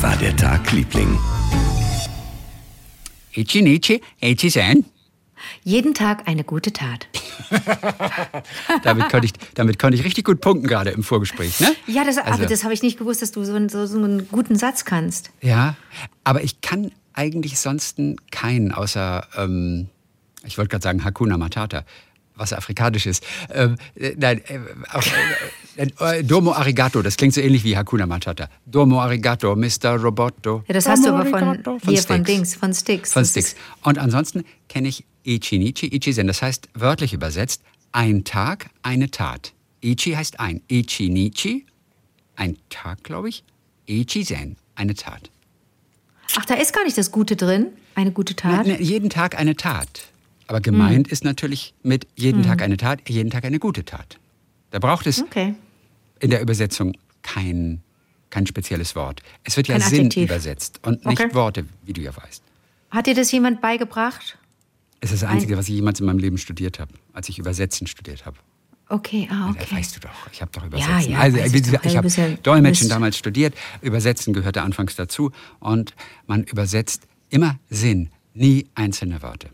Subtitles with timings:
[0.00, 1.18] Wie war der Tag, Liebling?
[3.32, 4.86] Ichi Nichi, Ichi Sen.
[5.62, 7.06] Jeden Tag eine gute Tat.
[8.82, 11.76] damit, konnte ich, damit konnte ich richtig gut punkten gerade im Vorgespräch, ne?
[11.86, 13.98] Ja, das, Also- aber das habe ich nicht gewusst, dass du so, einen- so, so
[13.98, 15.32] einen guten Satz kannst.
[15.42, 15.76] Ja,
[16.24, 17.98] aber ich kann eigentlich sonst
[18.30, 19.90] keinen, außer, ähm,
[20.46, 21.84] ich wollte gerade sagen Hakuna Matata,
[22.40, 23.24] was afrikanisch ist.
[23.52, 24.58] Ähm, äh, nein, äh,
[24.92, 25.04] auch,
[25.76, 28.48] äh, äh, Domo Arigato, das klingt so ähnlich wie Hakuna Matata.
[28.66, 29.96] Domo Arigato, Mr.
[29.96, 30.64] Roboto.
[30.66, 31.78] Ja, das hast du Domo aber von, arigato.
[31.84, 32.24] hier von Sticks.
[32.24, 33.12] Dings, von Sticks.
[33.12, 33.54] Von Sticks.
[33.82, 36.26] Und ansonsten kenne ich Ichi Nichi, Ichi Zen.
[36.26, 39.52] Das heißt wörtlich übersetzt, ein Tag, eine Tat.
[39.80, 40.62] Ichi heißt ein.
[40.68, 41.66] Ichi Nichi,
[42.36, 43.44] ein Tag, glaube ich.
[43.86, 45.30] Ichi Zen, eine Tat.
[46.36, 47.66] Ach, da ist gar nicht das Gute drin.
[47.94, 48.66] Eine gute Tat.
[48.66, 50.09] Ne, jeden Tag eine Tat.
[50.50, 51.12] Aber gemeint Hm.
[51.12, 54.18] ist natürlich mit jeden Tag eine Tat, jeden Tag eine gute Tat.
[54.72, 55.54] Da braucht es Okay.
[56.18, 57.82] in der Übersetzung kein,
[58.30, 59.22] kein spezielles Wort.
[59.44, 60.24] Es wird ja Kein Sinn Adjektiv.
[60.24, 61.32] übersetzt und nicht Okay.
[61.34, 62.42] Worte, wie du ja weißt.
[62.90, 64.38] Hat dir das jemand beigebracht?
[65.00, 67.86] Es ist das Einzige, was ich jemals in meinem Leben studiert habe, als ich Übersetzen
[67.86, 68.36] studiert habe.
[68.88, 69.76] Okay, ah, Das okay.
[69.76, 70.10] weißt du doch.
[70.32, 71.12] Ich habe doch Ja, Übersetzen.
[71.12, 73.54] ja, also, ich, ich ich habe ja- Dolmetschen damals studiert.
[73.82, 75.30] Übersetzen gehörte anfangs dazu.
[75.60, 75.94] Und
[76.26, 79.48] man übersetzt immer Sinn, nie einzelne Worte.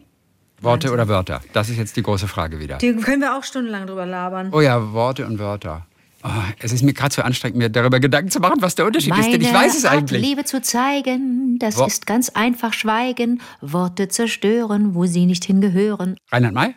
[0.61, 1.41] Worte oder Wörter?
[1.53, 2.79] Das ist jetzt die große Frage wieder.
[2.79, 4.51] Die können wir auch stundenlang drüber labern.
[4.53, 5.87] Oh ja, Worte und Wörter.
[6.25, 9.17] Oh, es ist mir gerade so anstrengend, mir darüber Gedanken zu machen, was der Unterschied
[9.17, 10.23] ist, denn ich weiß es Art, eigentlich.
[10.23, 16.17] Liebe zu zeigen, das Wo- ist ganz einfach Schweigen, Worte zerstören, wo sie nicht hingehören.
[16.33, 16.75] Reinhard May?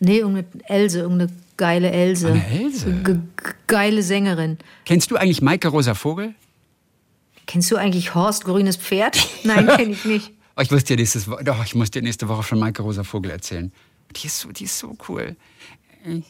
[0.00, 2.28] Nee, irgendeine Else, irgendeine geile Else.
[2.28, 2.90] Eine Else?
[3.04, 3.18] Ge-
[3.66, 4.58] geile Sängerin.
[4.86, 6.34] Kennst du eigentlich Maike Rosa Vogel?
[7.46, 9.18] Kennst du eigentlich Horst Grünes Pferd?
[9.44, 10.32] Nein, kenne ich nicht.
[10.60, 13.30] Oh, ich muss dir nächstes doch, ich muss dir nächste Woche von Maike Rosa Vogel
[13.30, 13.72] erzählen.
[14.14, 15.34] Die ist so, die ist so cool.
[16.04, 16.22] In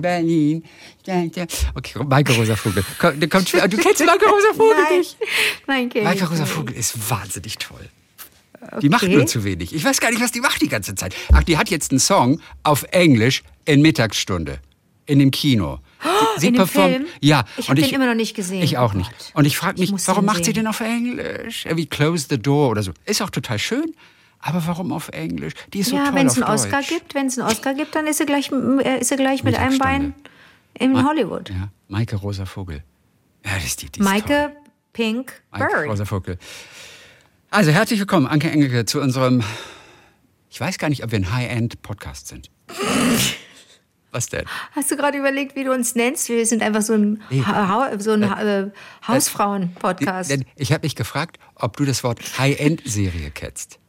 [0.00, 0.64] Berlin.
[1.74, 2.84] Okay, Maike Rosa Vogel.
[2.98, 3.20] Komm.
[3.20, 5.16] Du kennst Maike Rosa Vogel Nein, nicht?
[5.68, 6.44] nein kenn Maike Rosa.
[6.44, 7.88] Vogel ist wahnsinnig toll.
[8.82, 9.14] Die macht Okay.
[9.14, 9.72] nur zu wenig.
[9.72, 11.14] Ich weiß gar nicht, was die macht die ganze Zeit.
[11.32, 14.58] Ach, die hat jetzt einen Song auf Englisch in Mittagsstunde.
[15.06, 15.78] In dem Kino.
[16.36, 17.06] Sie, in dem Film?
[17.20, 17.44] Ja.
[17.56, 18.62] Ich und hab den immer noch nicht gesehen.
[18.62, 19.10] Ich auch nicht.
[19.34, 21.66] Und ich frage Ich mich, muss warum macht sie den auf Englisch?
[21.70, 22.92] Wie Close the Door oder so.
[23.04, 23.94] Ist auch total schön.
[24.40, 25.54] Aber warum auf Englisch?
[25.72, 26.88] Die ist so ja, toll wenn es auf einen Oscar Deutsch.
[26.88, 29.56] gibt, wenn es einen Oscar gibt, dann ist er gleich, äh, ist er gleich mit
[29.56, 30.14] einem Bein
[30.78, 31.48] in Hollywood.
[31.48, 32.82] Ja, Maike Rosa Vogel.
[33.44, 34.12] Ja, das ist die, die ist toll.
[34.12, 34.56] Maike
[34.92, 35.88] Pink Maike Bird.
[35.88, 36.38] Rosa Vogel.
[37.50, 39.42] Also herzlich willkommen, Anke Engelke, zu unserem.
[40.50, 42.50] Ich weiß gar nicht, ob wir ein High-End-Podcast sind.
[44.14, 44.44] Was denn?
[44.76, 46.28] Hast du gerade überlegt, wie du uns nennst?
[46.28, 48.70] Wir sind einfach so ein, ha ha so ein äh,
[49.08, 50.30] Hausfrauen-Podcast.
[50.30, 53.80] Denn ich habe mich gefragt, ob du das Wort High-End-Serie kennst.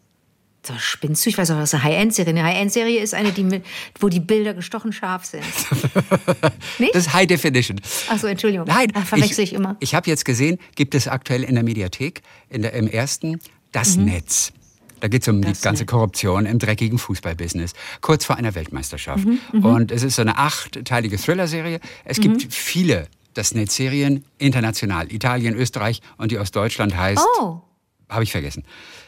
[0.66, 1.30] So, spinnst du?
[1.30, 2.40] Ich weiß auch, was eine High-End-Serie ist.
[2.40, 3.64] Eine High-End-Serie ist eine, die mit,
[4.00, 5.44] wo die Bilder gestochen scharf sind.
[6.80, 6.96] Nicht?
[6.96, 7.80] Das ist High Definition.
[8.09, 8.66] Ach so, Entschuldigung.
[8.66, 9.78] Nein, Ah, verwechsel ich immer.
[9.80, 13.40] Ich habe jetzt gesehen, gibt es aktuell in der Mediathek, in der, im ersten,
[13.74, 14.53] das Netz.
[15.00, 15.51] Da geht es um die Mhm.
[15.51, 15.91] Das ganze Netz.
[15.91, 19.25] Korruption im dreckigen Fußballbusiness, kurz vor einer Weltmeisterschaft.
[19.25, 21.79] Mhm, Und es ist so eine achtteilige Thriller-Serie.
[22.06, 25.11] Es gibt viele das Netz-Serien international.
[25.11, 27.61] Italien, Österreich und die aus Deutschland heißt, Oh,
[28.09, 28.63] habe ich vergessen,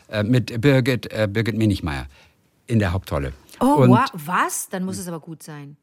[0.09, 2.07] äh, mit Birgit, äh, Birgit Minichmeier
[2.67, 3.31] in der Hauptrolle.
[3.61, 4.05] oh und wow.
[4.13, 4.67] was?
[4.69, 5.77] Dann muss es aber gut sein.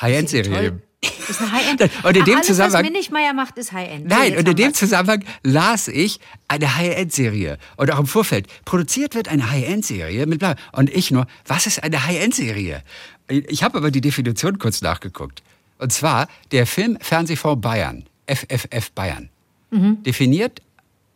[0.00, 0.80] High-End-Serie.
[1.00, 1.80] Das ist eine High-End.
[2.04, 4.06] Und in dem alles, Zusammenhang- was Minichmeier macht, ist High-End.
[4.06, 4.74] Nein, und in dem.
[4.74, 7.58] Zusammenhang las ich eine High-End-Serie.
[7.76, 8.46] Und auch im Vorfeld.
[8.64, 10.56] Produziert wird eine High-End-Serie mit bla.
[10.72, 12.82] Und ich nur, was ist eine High-End-Serie?
[13.28, 15.42] Ich habe aber die Definition kurz nachgeguckt.
[15.78, 19.28] Und zwar der Film Fernsehfonds Bayern, FFF Bayern,
[19.70, 20.62] definiert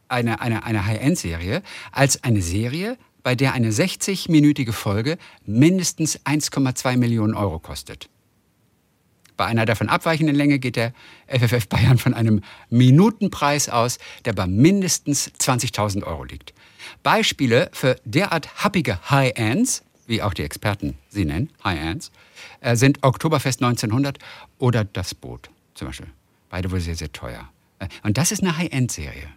[0.08, 5.16] eine, eine, eine High-End-Serie als eine Serie, bei der eine 60-minütige Folge
[5.46, 8.08] mindestens 1,2 Millionen Euro kostet.
[9.36, 10.92] Bei einer davon abweichenden Länge geht der
[11.26, 16.52] FFF Bayern von einem Minutenpreis aus, der bei mindestens 20.000 Euro liegt.
[17.02, 22.10] Beispiele für derart happige High-Ends, wie auch die Experten sie nennen, High-Ends,
[22.60, 24.18] äh, sind Oktoberfest 1900
[24.58, 26.08] oder Das Boot zum Beispiel.
[26.50, 27.48] Beide wohl sehr, sehr teuer.
[27.78, 29.28] Äh, Und das ist eine High-End-Serie.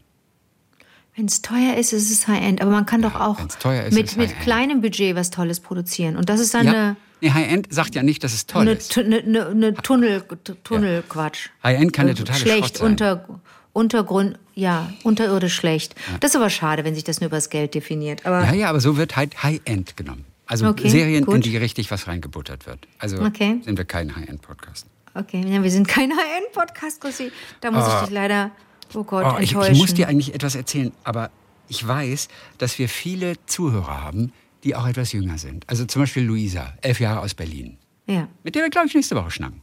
[1.15, 2.61] Wenn es teuer ist, ist es High-End.
[2.61, 6.17] Aber man kann doch auch ist, mit, mit kleinem Budget was Tolles produzieren.
[6.17, 8.71] Und das ist dann Ja, eine, nee, High-End sagt ja nicht, dass es toll eine,
[8.73, 8.97] ist.
[8.97, 10.23] Eine, eine, eine Tunnel,
[10.63, 11.49] Tunnelquatsch.
[11.63, 12.87] High-End kann der Äh, totale Schlecht, Schrott sein.
[12.91, 13.25] unter,
[13.73, 15.95] Untergrund, ja, unterirdisch schlecht.
[16.21, 18.25] Das ist aber schade, wenn sich das nur übers Geld definiert.
[18.25, 20.25] Aber Ja, ja, aber so wird halt High-End genommen.
[20.47, 21.43] Also Okay, Serien, in gut.
[21.45, 22.87] die richtig was reingebuttert wird.
[22.99, 23.59] Also Okay.
[23.63, 24.85] sind wir kein High-End-Podcast.
[25.15, 27.31] okay, ja, wir sind kein High-End-Podcast, Chrissy.
[27.61, 28.51] Da muss ich dich leider,
[28.93, 29.73] oh Gott, Oh, ich, enttäuschen.
[29.73, 31.31] ich muss dir eigentlich etwas erzählen, aber
[31.67, 32.27] ich weiß,
[32.59, 34.31] dass wir viele Zuhörer haben,
[34.65, 35.63] die auch etwas jünger sind.
[35.69, 37.77] Also zum Beispiel Luisa, elf Jahre aus Berlin.
[38.07, 39.61] ja, Mit der wir, glaube ich, nächste Woche schnacken.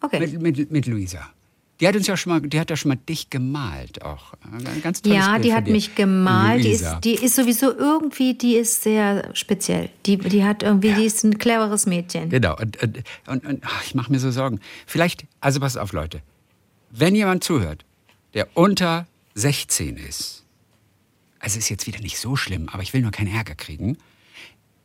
[0.00, 0.20] okay.
[0.20, 1.28] Mit, mit, mit Luisa.
[1.80, 4.34] Die hat uns ja schon mal, die hat ja schon mal dich gemalt auch.
[4.44, 6.62] Ein ganz tolles Ja, Bild die hat mich gemalt.
[6.62, 9.90] Die ist, die ist sowieso irgendwie, die ist sehr speziell.
[10.06, 12.30] Die, die hat irgendwie, die ist ein cleveres Mädchen.
[12.30, 12.56] Genau.
[12.56, 14.60] Und, und, und, und ach, ich mache mir so Sorgen.
[14.86, 16.22] Vielleicht, also pass auf, Leute.
[16.92, 17.84] Wenn jemand zuhört,
[18.34, 20.44] der unter 16 ist,
[21.40, 23.98] also ist jetzt wieder nicht so schlimm, aber ich will nur keinen Ärger kriegen.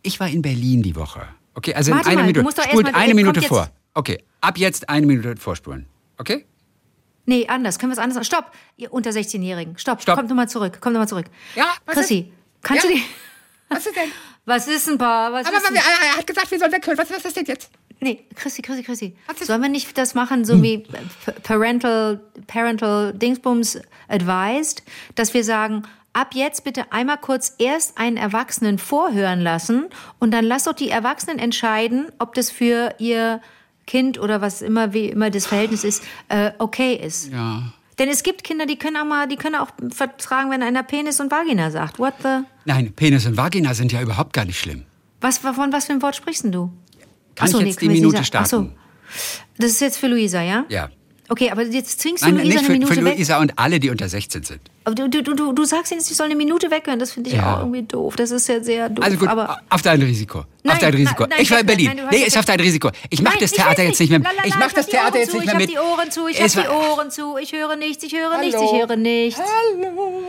[0.01, 1.27] Ich war in Berlin die Woche.
[1.55, 2.55] Okay, also Warte in einer mal, du Minute.
[2.61, 3.69] erst Spult mal- eine kommt Minute jetzt- vor.
[3.93, 5.85] Okay, ab jetzt eine Minute vorspulen.
[6.17, 6.45] Okay?
[7.25, 7.77] Nee, anders.
[7.79, 8.25] Können wir es anders machen?
[8.25, 9.77] Stopp, ihr unter 16-Jährigen.
[9.77, 10.15] Stopp, Stopp.
[10.15, 10.77] kommt nochmal zurück.
[10.81, 11.25] Komm nochmal zurück.
[11.55, 12.31] Ja, was Chrissy,
[12.61, 12.89] kannst Ja?
[12.89, 13.03] du die.
[13.69, 14.09] Was ist denn?
[14.45, 15.31] Was ist ein Paar?
[15.31, 16.97] Was Aber ist ein er hat gesagt, wir sollen weghören.
[16.97, 17.69] Was ist das denn jetzt?
[17.99, 19.15] Nee, Chrissy, Chrissy, Chrissy.
[19.27, 20.45] Was ist- Sollen wir nicht das machen, Hm.
[20.45, 24.81] so wie P- Parental, Parental Dingsbums advised,
[25.13, 25.83] dass wir sagen,
[26.13, 29.87] ab jetzt bitte einmal kurz erst einen Erwachsenen vorhören lassen
[30.19, 33.41] und dann lass doch die Erwachsenen entscheiden, ob das für ihr
[33.85, 37.31] Kind oder was immer, wie immer das Verhältnis ist, äh, okay ist.
[37.31, 37.63] Ja.
[37.97, 41.19] Denn es gibt Kinder, die können auch mal, die können auch vertragen, wenn einer Penis
[41.19, 41.99] und Vagina sagt.
[41.99, 42.39] What the?
[42.65, 44.85] Nein, Penis und Vagina sind ja überhaupt gar nicht schlimm.
[45.21, 46.71] Was, von was für ein Wort sprichst denn du?
[47.35, 48.47] Kann Ach so, ich nee, jetzt die können wir Minute starten?
[48.47, 48.69] so.
[49.57, 50.65] Das ist jetzt für Luisa, ja?
[50.69, 50.89] Ja.
[51.31, 53.17] Okay, aber jetzt zwingst du Nein, Luisa nicht eine für, Minute für weg.
[53.17, 54.59] Luisa und alle, die unter 16 sind.
[54.83, 56.97] Aber du, du, du, du sagst ihnen, sie soll eine Minute weghören.
[56.99, 57.55] Das finde ich Ja.
[57.55, 58.15] auch irgendwie doof.
[58.15, 59.05] Das ist ja sehr doof.
[59.05, 60.45] Also gut, aber auf dein Risiko.
[60.63, 61.27] Nein, auf dein Risiko.
[61.27, 61.91] nein, ich war in Berlin.
[61.95, 62.89] nein, nee, ist auf dein Risiko.
[63.11, 64.19] Ich mache das Theater jetzt nicht mehr.
[64.19, 65.69] Lalala, ich mache das Theater jetzt zu, nicht mehr mit.
[65.69, 67.37] Ich habe die Ohren zu, ich habe die Ohren zu.
[67.37, 68.71] Ich höre nichts, ich höre nichts, Hallo.
[68.73, 69.39] ich höre nichts.
[69.39, 70.23] Hallo.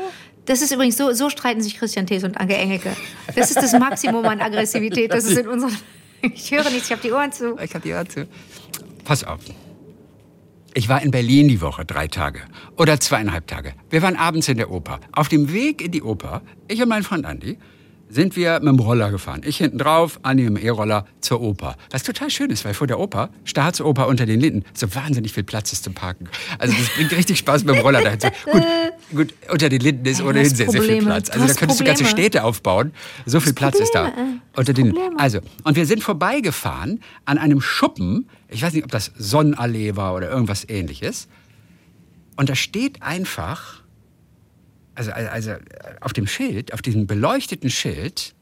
[0.44, 2.94] Das ist übrigens, so, so streiten sich Christian Thees und Anke Engelke.
[3.36, 5.12] Das ist das Maximum an Aggressivität.
[5.12, 5.76] Das ist in unseren...
[6.22, 7.56] Ich höre nichts, ich habe die Ohren zu.
[7.64, 8.28] Ich habe die Ohren zu.
[9.04, 9.40] Pass auf.
[10.74, 12.40] Ich war in Berlin die Woche, drei Tage.
[12.76, 13.74] Oder zweieinhalb Tage.
[13.90, 15.00] Wir waren abends in der Oper.
[15.12, 17.58] Auf dem Weg in die Oper, ich und mein Freund Andi,
[18.08, 19.42] sind wir mit dem Roller gefahren.
[19.44, 21.76] Ich hinten drauf, Andi im E-Roller zur Oper.
[21.90, 25.44] Was total schön ist, weil vor der Oper, Staatsoper unter den Linden, so wahnsinnig viel
[25.44, 26.28] Platz ist zum Parken.
[26.58, 28.18] Also das bringt richtig Spaß mit dem Roller dahin.
[28.50, 28.62] Gut,
[29.14, 31.06] gut, unter den Linden ist ohnehin sehr, sehr viel Probleme.
[31.06, 31.30] Platz.
[31.30, 32.22] Also da könntest du ganze Probleme.
[32.22, 32.92] Städte aufbauen.
[33.26, 34.08] So viel Platz ist da.
[34.08, 34.58] Probleme, äh.
[34.58, 35.18] Unter den Probleme.
[35.18, 38.28] Also, und wir sind vorbeigefahren an einem Schuppen.
[38.50, 41.28] Ich weiß nicht, ob das Sonnenallee war oder irgendwas ähnliches.
[42.36, 43.82] Und da steht einfach,
[44.94, 45.54] also, also
[46.00, 48.34] auf dem Schild, auf diesem beleuchteten Schild,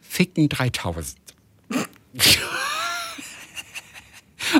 [0.00, 1.16] Ficken 3000.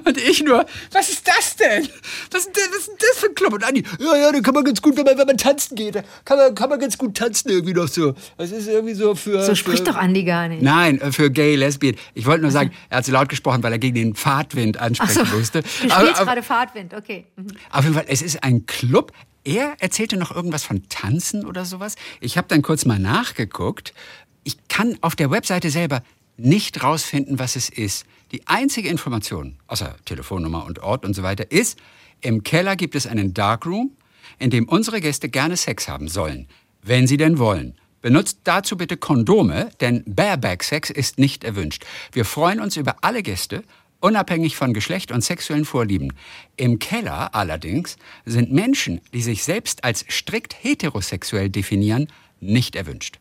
[0.05, 1.89] Und ich nur, was ist das denn?
[2.31, 3.53] Was ist denn, was ist das für ein Club?
[3.55, 5.95] Und Andi, ja, ja, da kann man ganz gut, wenn man, wenn man tanzen geht,
[5.97, 8.15] da kann man, kann man ganz gut tanzen irgendwie noch so.
[8.37, 9.41] Das ist irgendwie so für...
[9.43, 10.63] So für, spricht doch Andi gar nicht.
[10.63, 11.97] Nein, äh, für Gay, Lesbian.
[12.15, 14.83] Ich wollte nur sagen, er hat so laut gesprochen, weil er gegen den Fahrtwind Ach
[14.87, 15.63] ansprechen so, musste.
[15.63, 17.27] du Aber- spielst aber- gerade Fahrtwind, okay.
[17.37, 17.47] Mhm.
[17.71, 19.13] auf jeden Fall, es ist ein Club.
[19.45, 21.95] Er erzählte noch irgendwas von Tanzen oder sowas.
[22.21, 23.95] Ich habe dann kurz mal nachgeguckt.
[24.43, 26.03] Ich kann auf der Webseite selber
[26.37, 28.07] nicht rausfinden, was es ist.
[28.33, 31.79] Die einzige Information, außer Telefonnummer und Ort und so weiter, ist,
[32.21, 33.93] im Keller gibt es einen Darkroom,
[34.39, 36.49] in dem unsere Gäste gerne Sex haben sollen,
[36.83, 37.75] wenn sie denn wollen.
[38.03, 41.85] Benutzt dazu bitte Kondome, denn Bareback-Sex ist nicht erwünscht.
[42.13, 43.65] Wir freuen uns über alle Gäste,
[44.01, 46.13] unabhängig von Geschlecht und sexuellen Vorlieben.
[46.57, 52.09] Im Keller allerdings sind Menschen, die sich selbst als strikt heterosexuell definieren,
[52.41, 53.19] nicht erwünscht.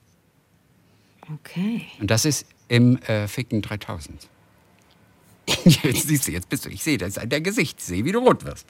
[1.33, 1.81] Okay.
[1.99, 4.27] Und das ist im äh, Ficken 3000.
[5.65, 8.11] Jetzt siehst du, jetzt bist du, ich sehe das an dein Gesicht, ich sehe, wie
[8.11, 8.65] du rot wirst.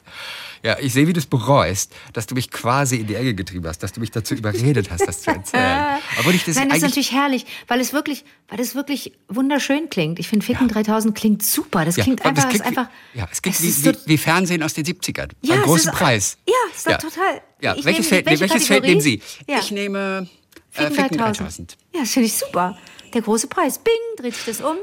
[0.62, 3.66] Ja, ich sehe, wie du es bereust, dass du mich quasi in die Ecke getrieben
[3.66, 5.96] hast, dass du mich dazu überredet hast, das zu erzählen.
[6.18, 9.88] Obwohl ich das Nein, das ist natürlich herrlich, weil es wirklich, weil es wirklich wunderschön
[9.88, 10.18] klingt.
[10.18, 11.86] Ich finde Ficken 3000 klingt super.
[11.86, 12.88] Das klingt und einfach, ist klingt einfach.
[13.14, 15.30] wie, ja, es klingt wie, wie, wie Fernsehen aus den 70ern.
[15.40, 16.36] Ja, Beim es großen ist- Preis.
[16.46, 19.22] ja, ist doch total- Ja, Ich welches, nehme- Feld, welche welches Feld nehmen Sie?
[19.48, 19.60] Ja.
[19.60, 20.28] Ich nehme
[20.78, 21.38] äh, Ficken Ficken 3000.
[21.38, 21.76] 3000.
[21.94, 22.76] Ja, das finde ich super.
[23.14, 23.78] Der große Preis.
[23.78, 24.76] Bing, dreht sich das um.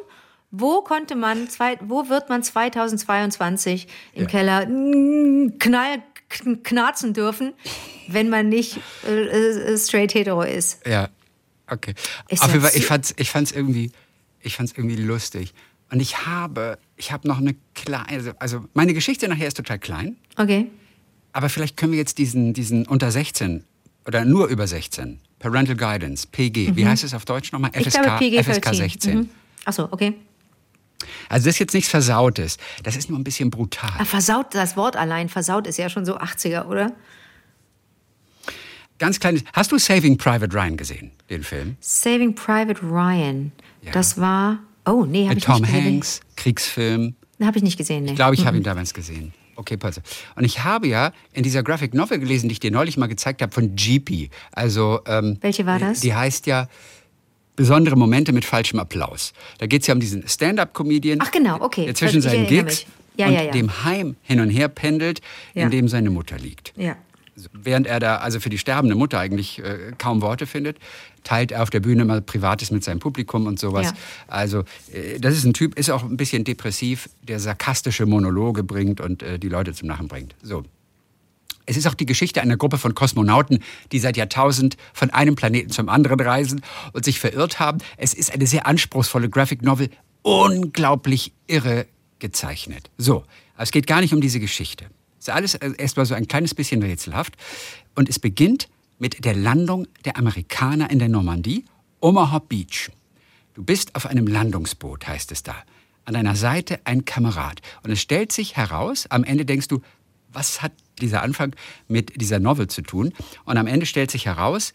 [0.51, 4.27] Wo konnte man, zwei, wo wird man 2022 im Ja.
[4.27, 7.53] Keller knall, kn- knarzen dürfen,
[8.07, 9.23] wenn man nicht äh,
[9.73, 10.85] äh, straight hetero ist?
[10.85, 11.09] Ja,
[11.69, 11.95] okay.
[12.29, 13.91] Ist Auf jeden Fall, ich fand's, ich fand's irgendwie,
[14.41, 15.53] ich fand's irgendwie lustig.
[15.91, 19.79] Und ich habe, ich habe noch eine kleine, also, also meine Geschichte nachher ist total
[19.79, 20.67] klein, Okay.
[21.33, 23.63] aber vielleicht können wir jetzt diesen, diesen unter 16
[24.07, 27.69] oder nur über 16, Parental Guidance, PG, wie heißt es auf Deutsch nochmal?
[27.75, 27.81] Mhm.
[27.81, 28.75] Ich FSK, glaube PG FSK 13.
[28.75, 29.17] 16.
[29.17, 29.29] Mhm.
[29.65, 30.13] Achso, okay.
[31.27, 33.91] Also das ist jetzt nichts Versautes, das ist nur ein bisschen brutal.
[33.97, 36.93] Ah, versaut, das Wort allein, versaut ist ja schon so 80er, oder?
[38.99, 41.75] Ganz kleines, hast du Saving Private Ryan gesehen, den Film?
[41.81, 43.51] Saving Private Ryan.
[43.81, 43.91] Ja.
[43.91, 44.59] Das war.
[44.85, 45.85] Oh, nee, habe ich Tom nicht gesehen.
[45.85, 47.15] Hanks, Kriegsfilm.
[47.41, 48.11] Habe ich nicht gesehen, nee.
[48.11, 49.33] Ich glaube, ich habe ihn damals gesehen.
[49.55, 50.01] Okay, pass.
[50.35, 53.41] Und ich habe ja in dieser Graphic Novel gelesen, die ich dir neulich mal gezeigt
[53.41, 54.29] habe, von GP.
[54.51, 55.99] Also, ähm, Welche war das?
[55.99, 56.67] Die, heißt ja
[57.55, 59.31] Besondere Momente mit falschem Applaus.
[59.59, 61.19] Da geht es ja um diesen Stand-Up-Comedian.
[61.21, 61.85] Ach, genau, okay.
[61.85, 62.85] Der zwischen seinen Gigs.
[63.15, 63.51] Ja, und ja, ja.
[63.51, 65.21] dem Heim hin und her pendelt,
[65.53, 66.73] in dem seine Mutter liegt.
[66.75, 66.95] Ja.
[67.51, 70.77] Während er da also für die sterbende Mutter eigentlich äh, kaum Worte findet,
[71.23, 73.87] teilt er auf der Bühne mal Privates mit seinem Publikum und sowas.
[73.87, 73.93] Ja.
[74.27, 74.63] Also
[74.93, 79.23] äh, das ist ein Typ, ist auch ein bisschen depressiv, der sarkastische Monologe bringt und
[79.23, 80.35] äh, die Leute zum Lachen bringt.
[80.41, 80.63] So.
[81.65, 83.59] Es ist auch die Geschichte einer Gruppe von Kosmonauten,
[83.91, 86.61] die seit Jahrtausend von einem Planeten zum anderen reisen
[86.91, 87.79] und sich verirrt haben.
[87.95, 89.89] Es ist eine sehr anspruchsvolle Graphic Novel,
[90.23, 91.87] unglaublich irre
[92.19, 92.89] gezeichnet.
[92.97, 93.23] So,
[93.57, 94.87] es geht gar nicht um diese Geschichte.
[95.23, 97.35] Es ist alles erstmal so ein kleines bisschen rätselhaft.
[97.95, 98.67] Und es beginnt
[98.99, 101.63] mit der Landung der Amerikaner in der Normandie,
[102.01, 102.91] Omaha Beach.
[103.53, 105.55] Du bist auf einem Landungsboot, heißt es da.
[106.03, 107.61] An deiner Seite ein Kamerad.
[107.83, 109.81] Und es stellt sich heraus, am Ende denkst du,
[110.33, 111.55] was hat dieser Anfang
[111.87, 113.13] mit dieser Novel zu tun?
[113.45, 114.73] Und am Ende stellt sich heraus,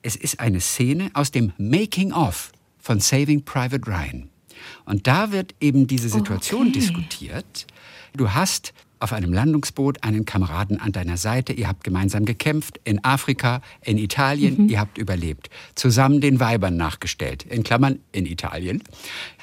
[0.00, 4.30] es ist eine Szene aus dem Making of von Saving Private Ryan.
[4.86, 6.72] Und da wird eben diese Situation Okay.
[6.72, 7.66] diskutiert.
[8.14, 11.54] Du hast auf einem Landungsboot einen Kameraden an deiner Seite.
[11.54, 14.68] Ihr habt gemeinsam gekämpft in Afrika, in Italien.
[14.68, 15.48] Ihr habt überlebt.
[15.74, 17.44] Zusammen den Weibern nachgestellt.
[17.44, 18.82] In Klammern in Italien.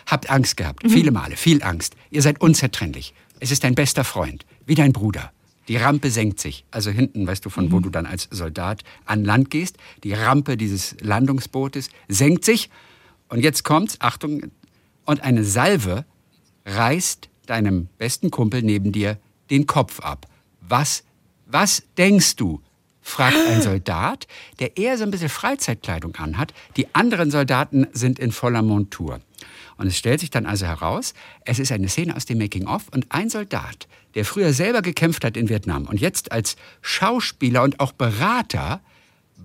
[0.05, 0.83] Habt Angst gehabt.
[0.89, 1.35] Viele Male.
[1.35, 1.95] Viel Angst.
[2.11, 3.13] Ihr seid unzertrennlich.
[3.39, 4.45] Es ist dein bester Freund.
[4.65, 5.31] Wie dein Bruder.
[5.67, 6.63] Die Rampe senkt sich.
[6.71, 9.77] Also hinten, weißt du, von wo du dann als Soldat an Land gehst.
[10.03, 12.69] Die Rampe dieses Landungsbootes senkt sich.
[13.27, 13.97] Und jetzt kommt's.
[13.99, 14.43] Achtung.
[15.03, 16.05] Und eine Salve
[16.65, 19.17] reißt deinem besten Kumpel neben dir
[19.49, 20.27] den Kopf ab.
[20.61, 21.03] Was,
[21.45, 22.61] was denkst du?
[23.01, 24.27] fragt ein Soldat,
[24.59, 26.53] der eher so ein bisschen Freizeitkleidung anhat.
[26.75, 29.21] Die anderen Soldaten sind in voller Montur.
[29.77, 31.13] Und es stellt sich dann also heraus,
[31.45, 35.37] es ist eine Szene aus dem Making-of und ein Soldat, der früher selber gekämpft hat
[35.37, 38.81] in Vietnam und jetzt als Schauspieler und auch Berater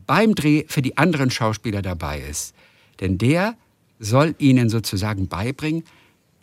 [0.06, 2.54] beim Dreh für die anderen Schauspieler dabei ist.
[3.00, 3.56] Denn der
[3.98, 5.84] soll ihnen sozusagen beibringen,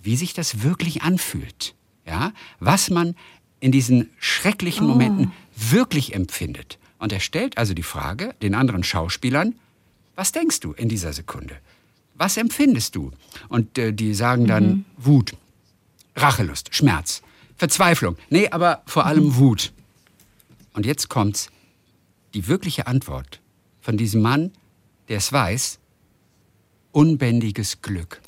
[0.01, 1.75] wie sich das wirklich anfühlt.
[2.05, 2.31] Ja?
[2.59, 3.15] Was man
[3.59, 6.77] in diesen schrecklichen Momenten wirklich empfindet.
[6.97, 9.55] Und er stellt also die Frage den anderen Schauspielern,
[10.15, 11.57] was denkst du in dieser Sekunde?
[12.15, 13.11] Was empfindest du?
[13.47, 15.33] Und äh, die sagen dann Wut,
[16.15, 17.21] Rachelust, Schmerz,
[17.55, 18.17] Verzweiflung.
[18.29, 19.71] Nee, aber vor allem Wut.
[20.73, 21.49] Und jetzt kommt's.
[22.33, 23.39] Die wirkliche Antwort
[23.81, 24.51] von diesem Mann,
[25.07, 25.79] der es weiß,
[26.91, 28.21] unbändiges Glück.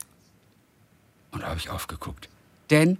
[1.31, 2.29] Und da habe ich aufgeguckt.
[2.69, 2.97] Denn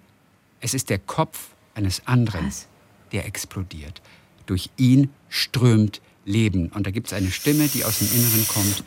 [0.60, 1.50] es ist der Kopf
[1.82, 2.68] eines anderen, Was?
[3.12, 4.02] der explodiert.
[4.46, 6.70] Durch ihn strömt Leben.
[6.70, 8.84] Und da gibt es eine Stimme, die aus dem Inneren kommt.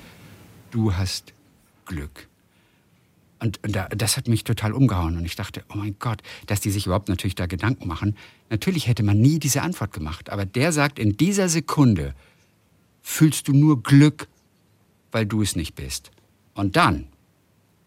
[0.70, 1.32] Du hast
[1.84, 2.28] Glück.
[3.40, 5.16] Und, und da, das hat mich total umgehauen.
[5.16, 8.16] Und ich dachte, oh mein Gott, dass die sich überhaupt natürlich da Gedanken machen.
[8.50, 10.30] Natürlich hätte man nie diese Antwort gemacht.
[10.30, 12.14] Aber der sagt, in dieser Sekunde
[13.02, 14.28] fühlst du nur Glück,
[15.12, 16.10] weil du es nicht bist.
[16.54, 17.08] Und dann,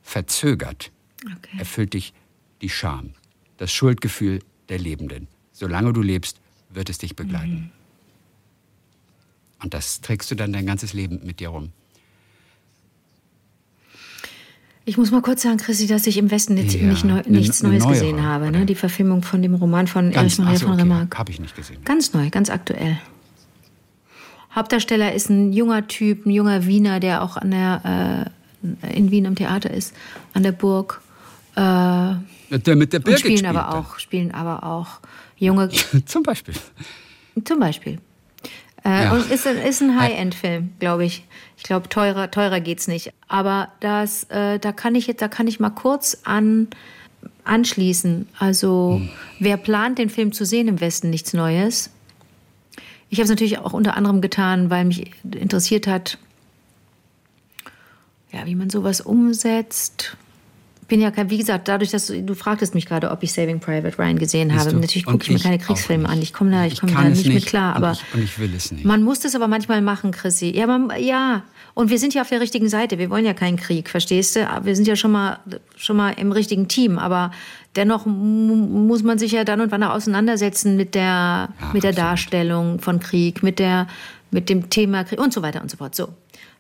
[0.01, 0.91] verzögert,
[1.25, 1.57] Okay.
[1.57, 2.13] erfüllt dich
[2.61, 3.13] die Scham,
[3.57, 5.27] das Schuldgefühl der Lebenden.
[5.51, 7.71] Solange du lebst, wird es dich begleiten.
[9.63, 11.71] Und das trägst du dann dein ganzes Leben mit dir rum.
[14.85, 17.61] Ich muss mal kurz sagen, Chrissy, dass ich im Westen jetzt Ja, nicht neu, nichts
[17.61, 18.51] eine Neues neuere, gesehen habe.
[18.51, 18.65] Ne?
[18.65, 21.17] Die Verfilmung von dem Roman von Erich Maria von okay, Remarque.
[21.17, 21.83] Habe ich nicht gesehen.
[21.83, 22.97] Ganz neu, ganz aktuell.
[24.55, 28.31] Hauptdarsteller ist ein junger Typ, ein junger Wiener, der auch an der,
[28.63, 29.93] äh, in Wien am Theater ist,
[30.33, 31.01] an der Burg.
[31.55, 32.13] Äh,
[32.49, 34.99] Der mit der und Birgit spielen spielt aber auch, spielen aber auch
[35.37, 35.69] junge.
[36.05, 36.53] Zum Beispiel.
[37.43, 37.99] zum Beispiel.
[38.85, 39.13] Äh, Ja.
[39.13, 41.25] Und ist, ein- ist ein High-End-Film, glaube ich.
[41.57, 43.11] Ich glaube, teurer, teurer geht's nicht.
[43.27, 46.67] Aber das, äh, da kann ich jetzt, da kann ich mal kurz an,
[47.43, 48.27] anschließen.
[48.39, 49.01] Also,
[49.39, 51.89] wer plant, den Film zu sehen im Westen, nichts Neues.
[53.09, 56.17] Ich habe es natürlich auch unter anderem getan, weil mich interessiert hat,
[58.31, 60.17] ja, wie man sowas umsetzt.
[60.87, 63.59] Bin ja kein, wie gesagt, dadurch, dass du, du fragtest mich gerade, ob ich Saving
[63.59, 64.69] Private Ryan gesehen habe.
[64.71, 64.77] Du?
[64.79, 66.11] Natürlich Und gucke ich mir keine Kriegsfilme nicht.
[66.13, 66.21] an.
[66.21, 67.75] Ich komme da, ich Ich komme da es nicht, mit nicht klar.
[67.75, 68.85] und Aber ich- und ich will es nicht.
[68.85, 70.55] Man muss das aber manchmal machen, Chrissy.
[70.55, 71.43] Ja, man, ja.
[71.73, 72.97] Und wir sind ja auf der richtigen Seite.
[72.99, 74.47] Wir wollen ja keinen Krieg, verstehst du?
[74.63, 75.39] Wir sind ja schon mal,
[75.75, 76.97] schon mal im richtigen Team.
[76.99, 77.31] Aber
[77.75, 81.83] dennoch mu- muss man sich ja dann und wann auch auseinandersetzen mit der, Ja, mit
[81.83, 81.97] der absolut.
[81.97, 83.87] Darstellung von Krieg, mit der,
[84.31, 85.95] mit dem Thema Krieg und so weiter und so fort.
[85.95, 86.07] So.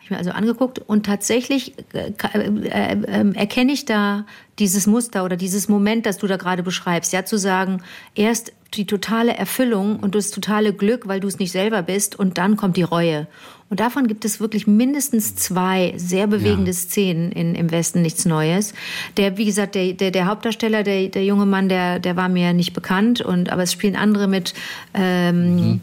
[0.07, 4.25] Ich mir also angeguckt und tatsächlich äh, äh, äh, erkenne ich da
[4.57, 7.11] dieses Muster oder dieses Moment, das du da gerade beschreibst.
[7.11, 7.81] Ja, zu sagen,
[8.15, 12.37] erst die totale Erfüllung und das totale Glück, weil du es nicht selber bist und
[12.37, 13.27] dann kommt die Reue.
[13.69, 16.77] Und davon gibt es wirklich mindestens zwei sehr bewegende Ja.
[16.77, 18.73] Szenen in, im Westen, nichts Neues.
[19.17, 22.53] Der, wie gesagt, der, der, der Hauptdarsteller, der, der junge Mann, der, der war mir
[22.53, 24.53] nicht bekannt, und, aber es spielen andere mit.
[24.93, 25.81] Ähm,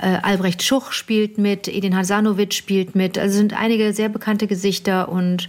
[0.00, 3.18] äh, Albrecht Schuch spielt mit, Edin Hasanovic spielt mit.
[3.18, 5.48] Also sind einige sehr bekannte Gesichter und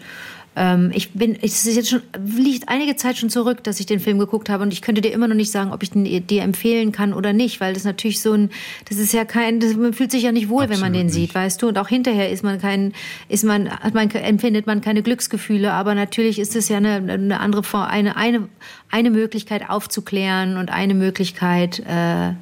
[0.53, 4.01] Ähm, ich bin, es ist jetzt schon, liegt einige Zeit schon zurück, dass ich den
[4.01, 6.41] Film geguckt habe und ich könnte dir immer noch nicht sagen, ob ich den dir
[6.41, 8.49] empfehlen kann oder nicht, weil das natürlich so ein,
[8.89, 11.05] das ist ja kein, das, man fühlt sich ja nicht wohl, Absolut wenn man den
[11.05, 11.15] nicht.
[11.15, 12.91] sieht, weißt du, und auch hinterher ist man kein,
[13.29, 17.39] ist man, hat man, empfindet man keine Glücksgefühle, aber natürlich ist es ja eine, eine
[17.39, 18.49] andere Form, eine, eine,
[18.89, 22.33] eine Möglichkeit aufzuklären und eine Möglichkeit, äh,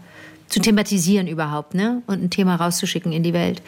[0.49, 2.01] zu thematisieren überhaupt, ne?
[2.07, 3.61] Und ein Thema rauszuschicken in die Welt.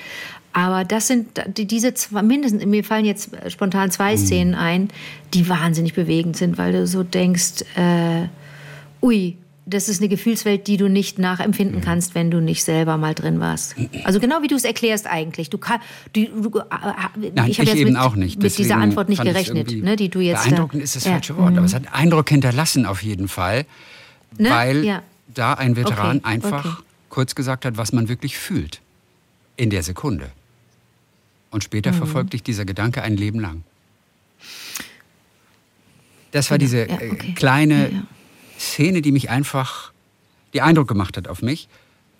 [0.53, 4.17] Aber das sind diese zwei, mindestens, mir fallen jetzt spontan zwei mhm.
[4.17, 4.89] Szenen ein,
[5.33, 8.27] die wahnsinnig bewegend sind, weil du so denkst, äh,
[9.01, 11.83] ui, das ist eine Gefühlswelt, die du nicht nachempfinden mhm.
[11.83, 13.75] kannst, wenn du nicht selber mal drin warst.
[14.03, 15.49] Also genau wie du es erklärst eigentlich.
[15.49, 15.79] Du kann,
[16.13, 16.63] du, du, äh,
[17.33, 18.41] Nein, ich habe jetzt mit, auch nicht.
[18.41, 20.43] mit dieser Antwort nicht gerechnet, ne, die du jetzt.
[20.43, 21.11] Beeindruckend ist das ja.
[21.11, 23.65] falsche Wort, aber es hat Eindruck hinterlassen auf jeden Fall,
[24.37, 24.49] ne?
[24.49, 25.03] weil ja.
[25.33, 26.27] Da ein Veteran okay.
[26.27, 26.83] einfach okay.
[27.09, 28.81] kurz gesagt hat, was man wirklich fühlt
[29.57, 30.31] in der Sekunde.
[31.49, 31.97] Und später mhm.
[31.97, 33.63] verfolgt dich dieser Gedanke ein Leben lang.
[36.31, 37.33] Das war diese ja, äh, okay.
[37.33, 38.03] kleine ja,
[38.57, 39.91] Szene, die mich einfach,
[40.53, 41.67] die Eindruck gemacht hat auf mich.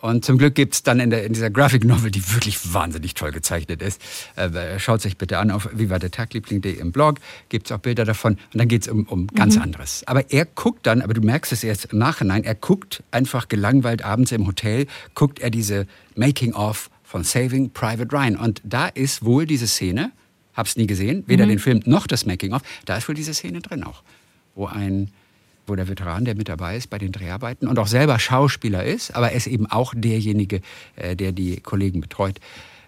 [0.02, 3.14] Und zum Glück gibt es dann in, der, in dieser Graphic Novel, die wirklich wahnsinnig
[3.14, 4.02] toll gezeichnet ist,
[4.34, 8.58] äh, schaut sich bitte an auf vivadertagliebling.de im Blog, gibt es auch Bilder davon und
[8.58, 9.62] dann geht es um, um ganz mhm.
[9.62, 10.02] anderes.
[10.06, 14.04] Aber er guckt dann, aber du merkst es erst im Nachhinein, er guckt einfach gelangweilt
[14.04, 18.36] abends im Hotel, guckt er diese Making-of von Saving Private Ryan.
[18.36, 20.10] Und da ist wohl diese Szene,
[20.54, 21.50] hab's nie gesehen, weder mhm.
[21.50, 24.02] den Film noch das Making-of, da ist wohl diese Szene drin auch,
[24.56, 25.12] wo ein
[25.66, 29.14] wo der Veteran, der mit dabei ist bei den Dreharbeiten und auch selber Schauspieler ist,
[29.14, 30.60] aber er ist eben auch derjenige,
[30.96, 32.40] äh, der die Kollegen betreut,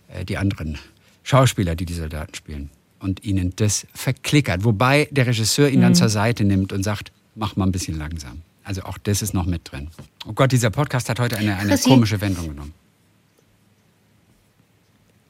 [0.08, 0.78] äh, die anderen
[1.22, 4.64] Schauspieler, die die Soldaten spielen und ihnen das verklickert.
[4.64, 5.82] Wobei der Regisseur ihn mhm.
[5.82, 8.42] dann zur Seite nimmt und sagt, mach mal ein bisschen langsam.
[8.64, 9.88] Also auch das ist noch mit drin.
[10.26, 12.72] Oh Gott, dieser Podcast hat heute eine, eine komische Wendung genommen.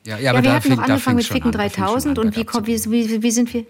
[0.07, 2.91] Ja, ja, aber ja wir hatten fing, noch angefangen mit Ficken 3000 und wie, wie,
[2.91, 3.65] wie, wie sind wir?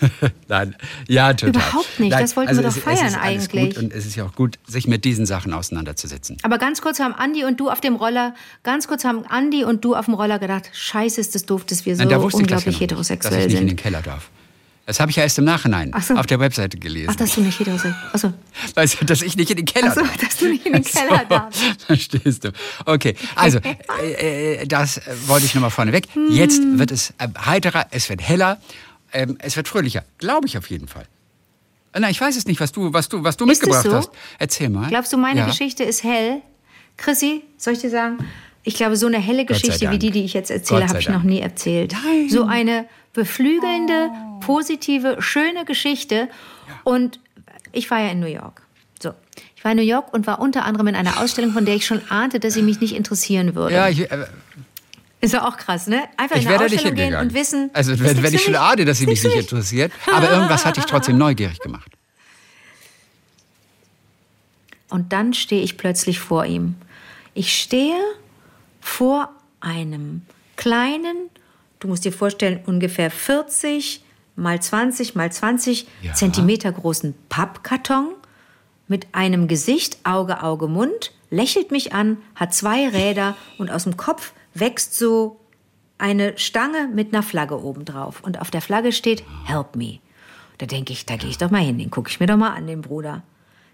[0.48, 0.76] Nein,
[1.08, 1.50] ja, total.
[1.50, 3.78] Überhaupt nicht, Nein, das wollten also wir doch es, feiern es eigentlich.
[3.78, 6.36] und es ist ja auch gut, sich mit diesen Sachen auseinanderzusetzen.
[6.42, 9.84] Aber ganz kurz haben Andi und du auf dem Roller, ganz kurz haben Andi und
[9.84, 12.76] du auf dem Roller gedacht, scheiße ist das doof, dass wir so Nein, da unglaublich
[12.76, 13.44] ja heterosexuell sind.
[13.44, 14.30] Dass ich nicht in den Keller darf.
[14.86, 16.14] Das habe ich ja erst im Nachhinein so.
[16.14, 17.08] auf der Webseite gelesen.
[17.10, 18.32] Ach, dass du nicht heterosexuell Achso.
[18.74, 20.16] Weißt du, dass ich nicht in den Keller Ach so, darf.
[20.18, 21.60] dass du nicht in den Keller so, darfst.
[21.86, 22.52] Verstehst du.
[22.84, 26.06] Okay, also, äh, äh das wollte ich nochmal vorne weg.
[26.12, 26.30] Hm.
[26.30, 28.60] Jetzt wird es äh, heiterer, es wird heller,
[29.16, 30.04] ähm, es wird fröhlicher.
[30.18, 31.06] Glaube ich auf jeden Fall.
[31.92, 33.94] Äh, nein, ich weiß es nicht, was du, was du, was du mitgebracht so?
[33.94, 34.10] hast.
[34.38, 34.88] Erzähl mal.
[34.88, 35.46] Glaubst du, meine ja.
[35.46, 36.42] Geschichte ist hell?
[36.96, 38.18] Chrissy, soll ich dir sagen?
[38.62, 41.22] Ich glaube, so eine helle Geschichte wie die, die ich jetzt erzähle, habe ich noch
[41.22, 41.94] nie erzählt.
[42.04, 42.28] Nein.
[42.28, 44.40] So eine beflügelnde, oh.
[44.40, 46.14] positive, schöne Geschichte.
[46.14, 46.28] Ja.
[46.84, 47.20] Und
[47.72, 48.62] ich war ja in New York.
[49.00, 49.12] So.
[49.54, 51.86] Ich war in New York und war unter anderem in einer Ausstellung, von der ich
[51.86, 53.74] schon ahnte, dass sie mich nicht interessieren würde.
[53.74, 54.26] Ja, ich, äh,
[55.20, 56.04] ist ja auch krass, ne?
[56.16, 57.70] Einfach ich in eine Ausstellung gehen und wissen.
[57.72, 60.84] Also wenn, wenn ich schon ahne, dass sie mich nicht interessiert, aber irgendwas hat dich
[60.84, 61.90] trotzdem neugierig gemacht.
[64.88, 66.76] Und dann stehe ich plötzlich vor ihm.
[67.34, 67.98] Ich stehe
[68.80, 70.22] vor einem
[70.56, 71.28] kleinen,
[71.80, 74.04] du musst dir vorstellen, ungefähr 40
[74.36, 76.12] mal 20 mal 20 ja.
[76.12, 78.14] Zentimeter großen Pappkarton
[78.86, 83.96] mit einem Gesicht, Auge, Auge, Mund, lächelt mich an, hat zwei Räder und aus dem
[83.96, 85.40] Kopf wächst so
[85.98, 88.22] eine Stange mit einer Flagge oben drauf.
[88.22, 89.98] Und auf der Flagge steht Help me.
[90.58, 92.54] Da denke ich, da gehe ich doch mal hin, den gucke ich mir doch mal
[92.54, 93.22] an, den Bruder.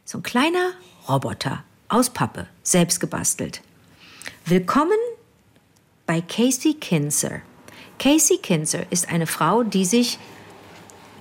[0.05, 0.73] So ein kleiner
[1.09, 3.63] Roboter aus Pappe, selbst gebastelt.
[4.45, 4.99] Willkommen
[6.07, 7.43] bei Casey Kinzer.
[7.99, 10.19] Casey Kinzer ist eine Frau, die sich,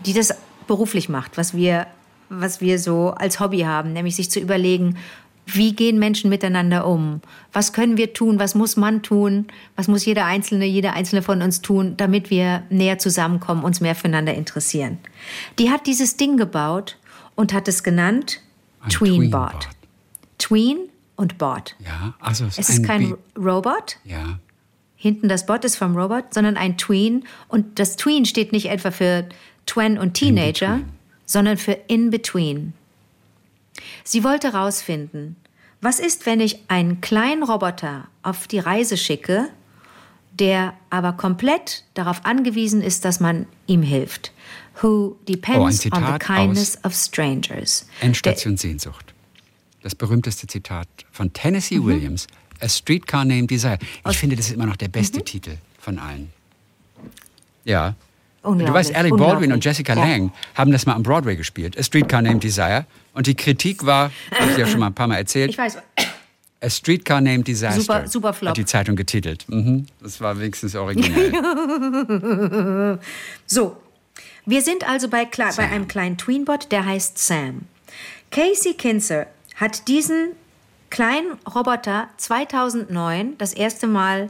[0.06, 0.34] die das
[0.66, 1.88] beruflich macht, was wir,
[2.30, 4.98] was wir so als Hobby haben, nämlich sich zu überlegen,
[5.46, 7.22] wie gehen Menschen miteinander um?
[7.52, 8.40] Was können wir tun?
[8.40, 9.48] Was muss man tun?
[9.76, 13.96] Was muss jeder Einzelne, jeder Einzelne von uns tun, damit wir näher zusammenkommen, uns mehr
[13.96, 15.00] füreinander interessieren?
[15.60, 16.98] Die hat dieses Ding gebaut
[17.36, 18.42] und hat es genannt
[18.90, 19.70] Tweenbot.
[20.38, 21.76] Tween und Bot.
[21.80, 23.98] Ja, also es ist kein Robot.
[24.04, 24.40] Ja.
[24.96, 27.26] Hinten das Bot ist vom Robot, sondern ein Tween.
[27.48, 29.28] Und das Tween steht nicht etwa für
[29.66, 30.82] Twen und Teenager,
[31.26, 32.74] sondern für In Between.
[34.04, 35.36] Sie wollte herausfinden,
[35.82, 39.50] was ist, wenn ich einen kleinen Roboter auf die Reise schicke,
[40.32, 44.32] der aber komplett darauf angewiesen ist, dass man ihm hilft.
[44.82, 47.86] Who depends oh, on the kindness of strangers.
[48.00, 49.14] Endstation Sehnsucht.
[49.84, 51.86] Das berühmteste Zitat von Tennessee mhm.
[51.86, 52.28] Williams,
[52.62, 53.80] A Streetcar Named Desire.
[53.82, 55.26] Ich Aus, finde, das ist immer noch der beste mhm.
[55.26, 56.32] Titel von allen.
[57.66, 57.96] Ja.
[58.44, 60.00] Du weißt, Alec Baldwin und Jessica ja.
[60.00, 62.86] Lange haben das mal am Broadway gespielt, A Streetcar Named Desire.
[63.14, 65.50] Und die Kritik war, habe ich ja schon mal ein paar Mal erzählt.
[65.50, 65.78] Ich weiß.
[66.64, 67.82] A Streetcar Named Disaster.
[67.82, 68.52] Super, super Flop.
[68.52, 69.50] Hat die Zeitung getitelt.
[69.50, 69.88] Mhm.
[70.02, 71.32] Das war wenigstens originell.
[73.46, 73.78] so.
[74.46, 77.62] Wir sind also bei, bei einem kleinen Tweenbot, der heißt Sam.
[78.32, 80.32] Casey Kinzer hat diesen
[80.90, 84.30] kleinen Roboter 2009 das erste Mal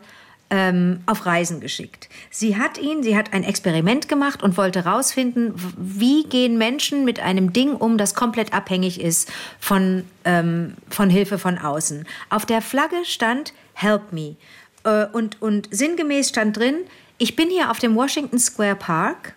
[0.52, 2.10] ähm, auf Reisen geschickt.
[2.30, 7.22] Sie hat ihn, sie hat ein Experiment gemacht und wollte herausfinden, wie gehen Menschen mit
[7.22, 12.06] einem Ding um, das komplett abhängig ist von, ähm, von Hilfe von außen.
[12.30, 14.36] Auf der Flagge stand Help Me.
[14.84, 16.76] Äh, und, und sinngemäß stand drin,
[17.18, 19.34] ich bin hier auf dem Washington Square Park,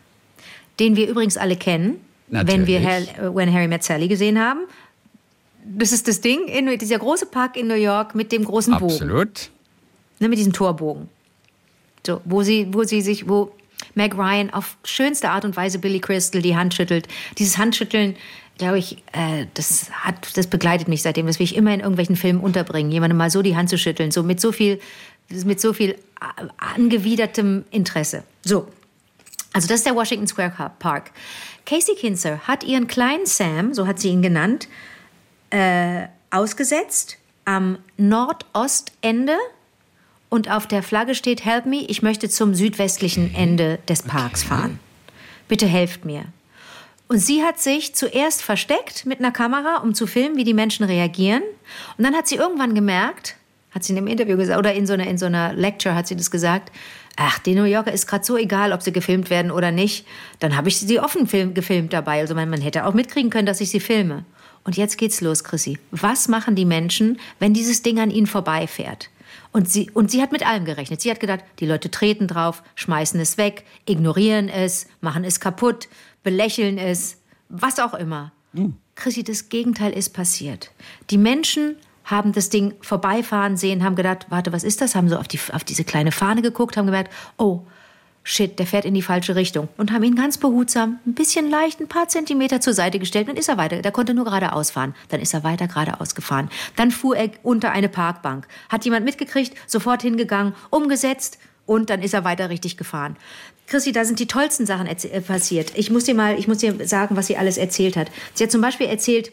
[0.80, 2.52] den wir übrigens alle kennen, Natürlich.
[2.52, 4.60] wenn wir Her When Harry Met Sally gesehen haben.
[5.64, 8.92] Das ist das Ding, in, dieser große Park in New York mit dem großen Bogen.
[8.92, 9.50] Absolut.
[10.20, 11.08] Ne, mit diesem Torbogen.
[12.06, 13.52] So, wo sie, wo sie sich, wo
[13.94, 17.08] Meg Ryan auf schönste Art und Weise Billy Crystal die Hand schüttelt.
[17.38, 18.16] Dieses Handschütteln,
[18.58, 21.26] glaube ich, äh, das hat, das begleitet mich seitdem.
[21.26, 24.10] Das will ich immer in irgendwelchen Filmen unterbringen, jemandem mal so die Hand zu schütteln,
[24.10, 24.80] so mit so viel,
[25.44, 25.96] mit so viel
[26.58, 28.24] angewidertem Interesse.
[28.42, 28.68] So.
[29.52, 31.12] Also das ist der Washington Square Park.
[31.64, 34.68] Casey Kinzer hat ihren kleinen Sam, so hat sie ihn genannt,
[35.50, 39.36] äh, ausgesetzt am Nordostende
[40.34, 44.80] und auf der Flagge steht Help me, ich möchte zum südwestlichen Ende des Parks fahren.
[45.46, 46.24] Bitte helft mir.
[47.06, 50.84] Und sie hat sich zuerst versteckt mit einer Kamera, um zu filmen, wie die Menschen
[50.86, 51.44] reagieren.
[51.96, 53.36] Und dann hat sie irgendwann gemerkt,
[53.70, 56.08] hat sie in einem Interview gesagt, oder in so einer, in so einer Lecture hat
[56.08, 56.72] sie das gesagt,
[57.14, 60.04] ach, den New Yorker ist gerade so egal, ob sie gefilmt werden oder nicht.
[60.40, 62.18] Dann habe ich sie offen film, gefilmt dabei.
[62.18, 64.24] Also man, man hätte auch mitkriegen können, dass ich sie filme.
[64.64, 65.78] Und jetzt geht's los, Chrissy.
[65.92, 69.10] Was machen die Menschen, wenn dieses Ding an ihnen vorbeifährt?
[69.54, 71.00] Und sie, und sie hat mit allem gerechnet.
[71.00, 75.86] Sie hat gedacht, die Leute treten drauf, schmeißen es weg, ignorieren es, machen es kaputt,
[76.24, 78.32] belächeln es, was auch immer.
[78.52, 78.74] Mhm.
[78.96, 80.72] Chrissy, das Gegenteil ist passiert.
[81.10, 84.96] Die Menschen haben das Ding vorbeifahren sehen, haben gedacht, warte, was ist das?
[84.96, 87.60] Haben so auf, die, auf diese kleine Fahne geguckt, haben gemerkt, oh,
[88.24, 89.68] shit, der fährt in die falsche Richtung.
[89.76, 93.28] Und haben ihn ganz behutsam, ein bisschen leicht, ein paar Zentimeter zur Seite gestellt.
[93.28, 93.82] Dann ist er weiter.
[93.82, 94.94] Der konnte nur geradeaus fahren.
[95.10, 96.48] Dann ist er weiter geradeaus gefahren.
[96.74, 98.48] Dann fuhr er unter eine Parkbank.
[98.70, 103.16] Hat jemand mitgekriegt, sofort hingegangen, umgesetzt und dann ist er weiter richtig gefahren.
[103.66, 105.72] Chrissy, da sind die tollsten Sachen äh, passiert.
[105.74, 108.10] Ich muss dir mal, ich muss dir sagen, was sie alles erzählt hat.
[108.34, 109.32] Sie hat zum Beispiel erzählt,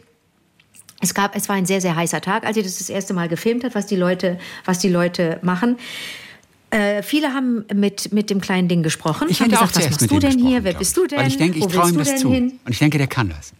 [1.01, 3.27] es gab, es war ein sehr, sehr heißer Tag, als sie das das erste Mal
[3.27, 5.77] gefilmt hat, was die Leute, was die Leute machen.
[6.71, 9.27] Äh, viele haben mit, mit dem kleinen Ding gesprochen.
[9.29, 10.63] Ich habe gesagt, was machst du denn hier?
[10.63, 11.19] Wer bist du denn?
[11.19, 12.31] Weil ich denke, ich traue ihm das zu.
[12.31, 12.59] Hin?
[12.63, 13.51] Und ich denke, der kann das.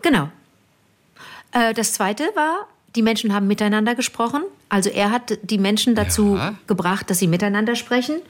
[0.00, 0.28] Genau.
[1.50, 4.42] Äh, das zweite war, die Menschen haben miteinander gesprochen.
[4.68, 6.54] Also er hat die Menschen dazu ja.
[6.68, 8.20] gebracht, dass sie miteinander sprechen.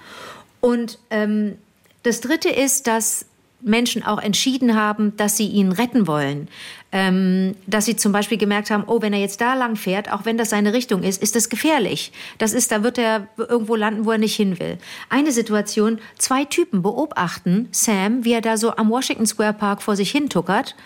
[0.60, 1.58] Und ähm,
[2.02, 3.26] das dritte ist, dass
[3.64, 6.48] Menschen auch entschieden haben, dass sie ihn retten wollen.
[6.92, 10.24] Ähm, dass sie zum Beispiel gemerkt haben, oh, wenn er jetzt da lang fährt, auch
[10.24, 12.12] wenn das seine Richtung ist, ist das gefährlich.
[12.38, 14.78] Das ist, da wird er irgendwo landen, wo er nicht hin will.
[15.08, 19.96] Eine Situation, zwei Typen beobachten Sam, wie er da so am Washington Square Park vor
[19.96, 20.76] sich hin tuckert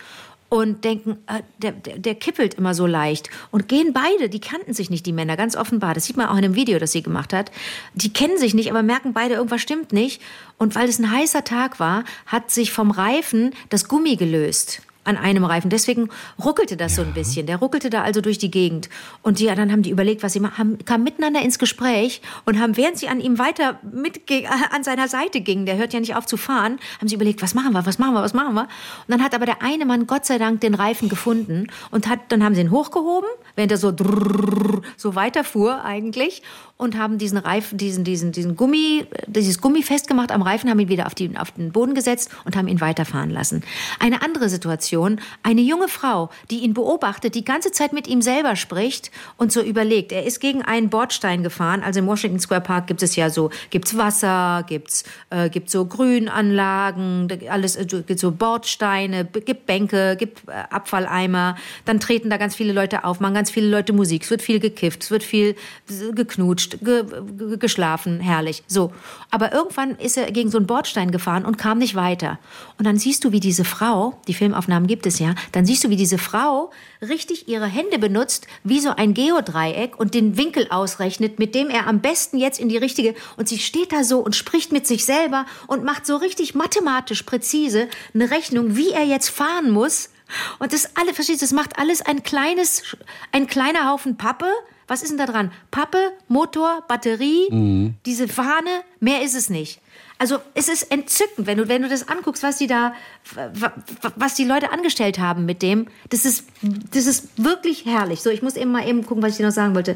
[0.49, 3.29] und denken, äh, der, der, der, kippelt immer so leicht.
[3.51, 5.93] Und gehen beide, die kannten sich nicht, die Männer, ganz offenbar.
[5.93, 7.51] Das sieht man auch in dem Video, das sie gemacht hat.
[7.93, 10.21] Die kennen sich nicht, aber merken beide, irgendwas stimmt nicht.
[10.57, 15.17] Und weil es ein heißer Tag war, hat sich vom Reifen das Gummi gelöst an
[15.17, 15.69] einem Reifen.
[15.69, 16.09] Deswegen
[16.43, 17.03] ruckelte das ja.
[17.03, 17.45] so ein bisschen.
[17.45, 18.89] Der ruckelte da also durch die Gegend.
[19.21, 22.59] Und die, dann haben die überlegt, was sie machen, haben, kamen miteinander ins Gespräch und
[22.59, 24.21] haben, während sie an ihm weiter mit,
[24.71, 27.53] an seiner Seite gingen, der hört ja nicht auf zu fahren, haben sie überlegt, was
[27.53, 28.63] machen wir, was machen wir, was machen wir.
[28.63, 28.69] Und
[29.09, 32.43] dann hat aber der eine Mann Gott sei Dank den Reifen gefunden und hat, dann
[32.43, 33.93] haben sie ihn hochgehoben, während er so,
[34.97, 36.43] so weiterfuhr eigentlich
[36.79, 40.87] und haben diesen Reifen, diesen, diesen, diesen Gummi, dieses Gummi festgemacht am Reifen, haben ihn
[40.87, 43.63] wieder auf, die, auf den Boden gesetzt und haben ihn weiterfahren lassen.
[43.99, 44.98] Eine andere Situation,
[45.43, 49.61] eine junge Frau, die ihn beobachtet, die ganze Zeit mit ihm selber spricht und so
[49.61, 50.11] überlegt.
[50.11, 51.81] Er ist gegen einen Bordstein gefahren.
[51.83, 55.85] Also im Washington Square Park gibt es ja so, gibt's Wasser, gibt's, äh, gibt's so
[55.85, 61.55] Grünanlagen, alles, äh, gibt so Bordsteine, gibt Bänke, gibt äh, Abfalleimer.
[61.85, 64.23] Dann treten da ganz viele Leute auf, machen ganz viele Leute Musik.
[64.23, 65.55] Es wird viel gekifft, es wird viel
[66.13, 68.63] geknutscht geduscht, ge, geschlafen, herrlich.
[68.67, 68.91] So.
[69.31, 72.39] Aber irgendwann ist er gegen so einen Bordstein gefahren und kam nicht weiter.
[72.77, 74.33] Und dann siehst du, wie diese Frau, die
[74.79, 78.79] Filmaufnahmen gibt es ja, dann siehst du, wie diese Frau richtig ihre Hände benutzt, wie
[78.79, 82.77] so ein Geodreieck und den Winkel ausrechnet, mit dem er am besten jetzt in die
[82.77, 86.55] richtige, und sie steht da so und spricht mit sich selber und macht so richtig
[86.55, 90.09] mathematisch präzise eine Rechnung, wie er jetzt fahren muss.
[90.59, 92.95] Und das alle, verstehst du, das macht alles ein kleines,
[93.31, 94.47] ein kleiner Haufen Pappe,
[94.87, 95.51] was ist denn da dran?
[95.69, 97.95] Pappe, Motor, Batterie, mhm.
[98.05, 99.81] diese Fahne, mehr ist es nicht.
[100.21, 102.93] Also es ist entzückend, wenn du, wenn du das anguckst, was die da,
[104.17, 105.87] was die Leute angestellt haben mit dem.
[106.09, 108.19] Das ist, das ist wirklich herrlich.
[108.21, 109.95] So, ich muss eben mal eben gucken, was ich dir noch sagen wollte.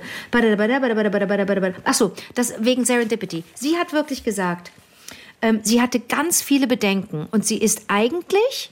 [1.84, 3.44] Ach so, das wegen Serendipity.
[3.54, 4.72] Sie hat wirklich gesagt,
[5.42, 8.72] ähm, sie hatte ganz viele Bedenken und sie ist eigentlich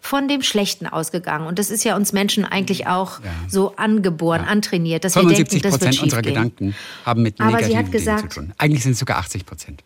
[0.00, 1.46] von dem Schlechten ausgegangen.
[1.46, 3.30] Und das ist ja uns Menschen eigentlich auch ja.
[3.48, 4.48] so angeboren, ja.
[4.48, 8.30] antrainiert, dass 75 wir denken, das Prozent unserer Gedanken haben mit Aber negativen gesagt, Dingen
[8.30, 8.54] zu tun.
[8.56, 9.82] Eigentlich sind es sogar 80 Prozent.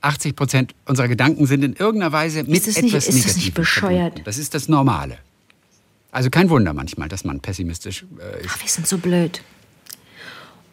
[0.00, 3.98] 80 Prozent unserer Gedanken sind in irgendeiner Weise mit etwas nicht, Ist das nicht bescheuert?
[3.98, 4.24] Verbunden.
[4.24, 5.18] Das ist das Normale.
[6.12, 8.50] Also kein Wunder manchmal, dass man pessimistisch äh, ist.
[8.50, 9.42] Ach, wir sind so blöd.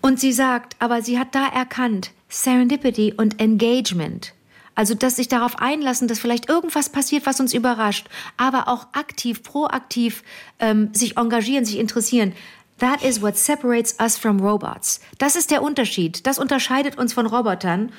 [0.02, 4.34] Und sie sagt, aber sie hat da erkannt, Serendipity und Engagement.
[4.76, 9.42] Also, dass sich darauf einlassen, dass vielleicht irgendwas passiert, was uns überrascht, aber auch aktiv,
[9.42, 10.24] proaktiv
[10.60, 12.34] ähm, sich engagieren, sich interessieren.
[12.78, 15.02] That is what separates us from robots.
[15.18, 16.28] Das ist der Unterschied.
[16.28, 17.92] Das unterscheidet uns von Robotern.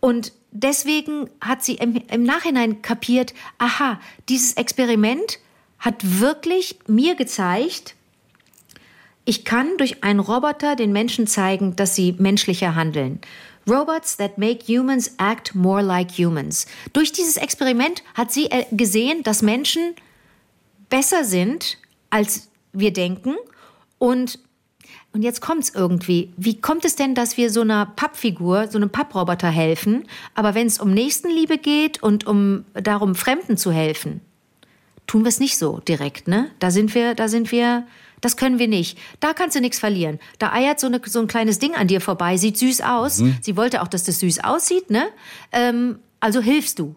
[0.00, 5.38] Und deswegen hat sie im, im Nachhinein kapiert, aha, dieses Experiment
[5.78, 7.94] hat wirklich mir gezeigt,
[9.26, 13.20] ich kann durch einen Roboter den Menschen zeigen, dass sie menschlicher handeln.
[13.68, 16.66] Robots that make humans act more like humans.
[16.92, 19.94] Durch dieses Experiment hat sie äh, gesehen, dass Menschen
[20.90, 21.78] besser sind,
[22.10, 23.36] als wir denken.
[23.98, 24.38] Und,
[25.14, 26.32] und jetzt kommt es irgendwie.
[26.36, 30.66] Wie kommt es denn, dass wir so einer Pappfigur, so einem Papproboter helfen, aber wenn
[30.66, 34.20] es um Nächstenliebe geht und um darum, Fremden zu helfen,
[35.06, 36.50] tun wir es nicht so direkt, ne?
[36.58, 37.86] Da sind wir, da sind wir
[38.20, 38.98] das können wir nicht.
[39.20, 40.18] Da kannst du nichts verlieren.
[40.38, 43.18] Da eiert so, eine, so ein kleines Ding an dir vorbei, sieht süß aus.
[43.18, 43.36] Mhm.
[43.42, 45.08] Sie wollte auch, dass das süß aussieht, ne?
[45.52, 46.96] Ähm, also hilfst du.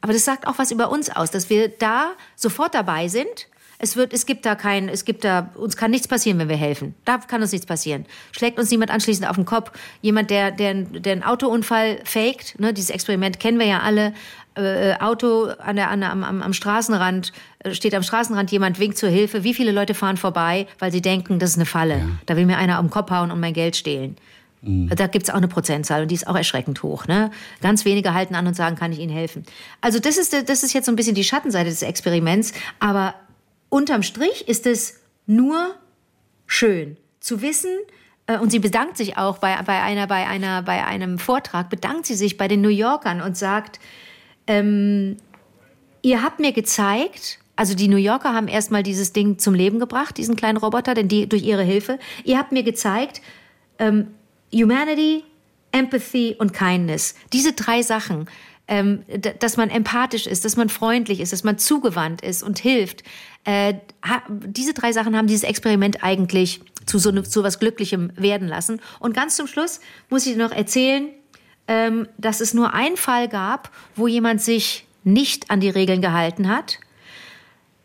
[0.00, 3.48] Aber das sagt auch was über uns aus, dass wir da sofort dabei sind.
[3.78, 6.56] Es wird, es gibt da kein, es gibt da, uns kann nichts passieren, wenn wir
[6.56, 6.94] helfen.
[7.04, 8.06] Da kann uns nichts passieren.
[8.32, 9.72] Schlägt uns niemand anschließend auf den Kopf.
[10.00, 14.14] Jemand, der, der, der einen Autounfall faked, ne, dieses Experiment kennen wir ja alle.
[14.54, 19.10] Äh, Auto an der, an am, am Straßenrand, äh, steht am Straßenrand jemand, winkt zur
[19.10, 19.44] Hilfe.
[19.44, 21.98] Wie viele Leute fahren vorbei, weil sie denken, das ist eine Falle.
[21.98, 22.08] Ja.
[22.24, 24.16] Da will mir einer um den Kopf hauen und mein Geld stehlen.
[24.62, 24.88] Mhm.
[24.88, 27.06] Da gibt's auch eine Prozentzahl und die ist auch erschreckend hoch.
[27.06, 27.30] Ne?
[27.60, 29.44] Ganz wenige halten an und sagen, kann ich Ihnen helfen.
[29.82, 32.52] Also das ist, das ist jetzt so ein bisschen die Schattenseite des Experiments.
[32.80, 33.14] Aber
[33.76, 35.74] unterm Strich ist es nur
[36.46, 37.70] schön zu wissen,
[38.26, 42.06] äh, und sie bedankt sich auch bei, bei, einer, bei, einer, bei einem Vortrag, bedankt
[42.06, 43.78] sie sich bei den New Yorkern und sagt,
[44.46, 45.18] ähm,
[46.00, 50.16] ihr habt mir gezeigt, also die New Yorker haben erstmal dieses Ding zum Leben gebracht,
[50.16, 51.98] diesen kleinen Roboter, denn die durch ihre Hilfe.
[52.24, 53.20] Ihr habt mir gezeigt,
[53.78, 54.08] ähm,
[54.54, 55.22] Humanity,
[55.72, 57.14] Empathy und Kindness.
[57.34, 58.26] Diese drei Sachen,
[58.68, 59.04] ähm,
[59.38, 63.04] dass man empathisch ist, dass man freundlich ist, dass man zugewandt ist und hilft.
[63.44, 63.74] Äh,
[64.28, 68.80] diese drei Sachen haben dieses Experiment eigentlich zu so, zu was Glücklichem werden lassen.
[68.98, 71.08] Und ganz zum Schluss muss ich noch erzählen,
[71.68, 76.48] ähm, dass es nur einen Fall gab, wo jemand sich nicht an die Regeln gehalten
[76.48, 76.78] hat.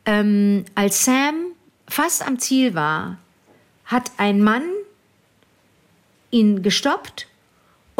[0.05, 1.35] Ähm, als Sam
[1.87, 3.19] fast am Ziel war,
[3.85, 4.63] hat ein Mann
[6.31, 7.27] ihn gestoppt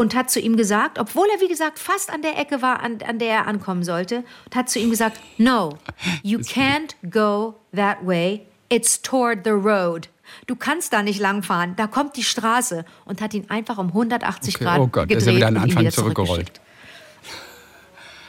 [0.02, 2.98] und hat zu ihm gesagt, obwohl er wie gesagt fast an der Ecke war, an,
[3.08, 5.78] an der er ankommen sollte, und hat zu ihm gesagt, no,
[6.24, 10.10] you can't go that way, it's toward the road.
[10.48, 14.56] Du kannst da nicht langfahren, da kommt die Straße und hat ihn einfach um 180
[14.56, 14.64] okay.
[14.64, 16.52] Grad oh Gott, gedreht ist er wieder an den Anfang zurückgerollt.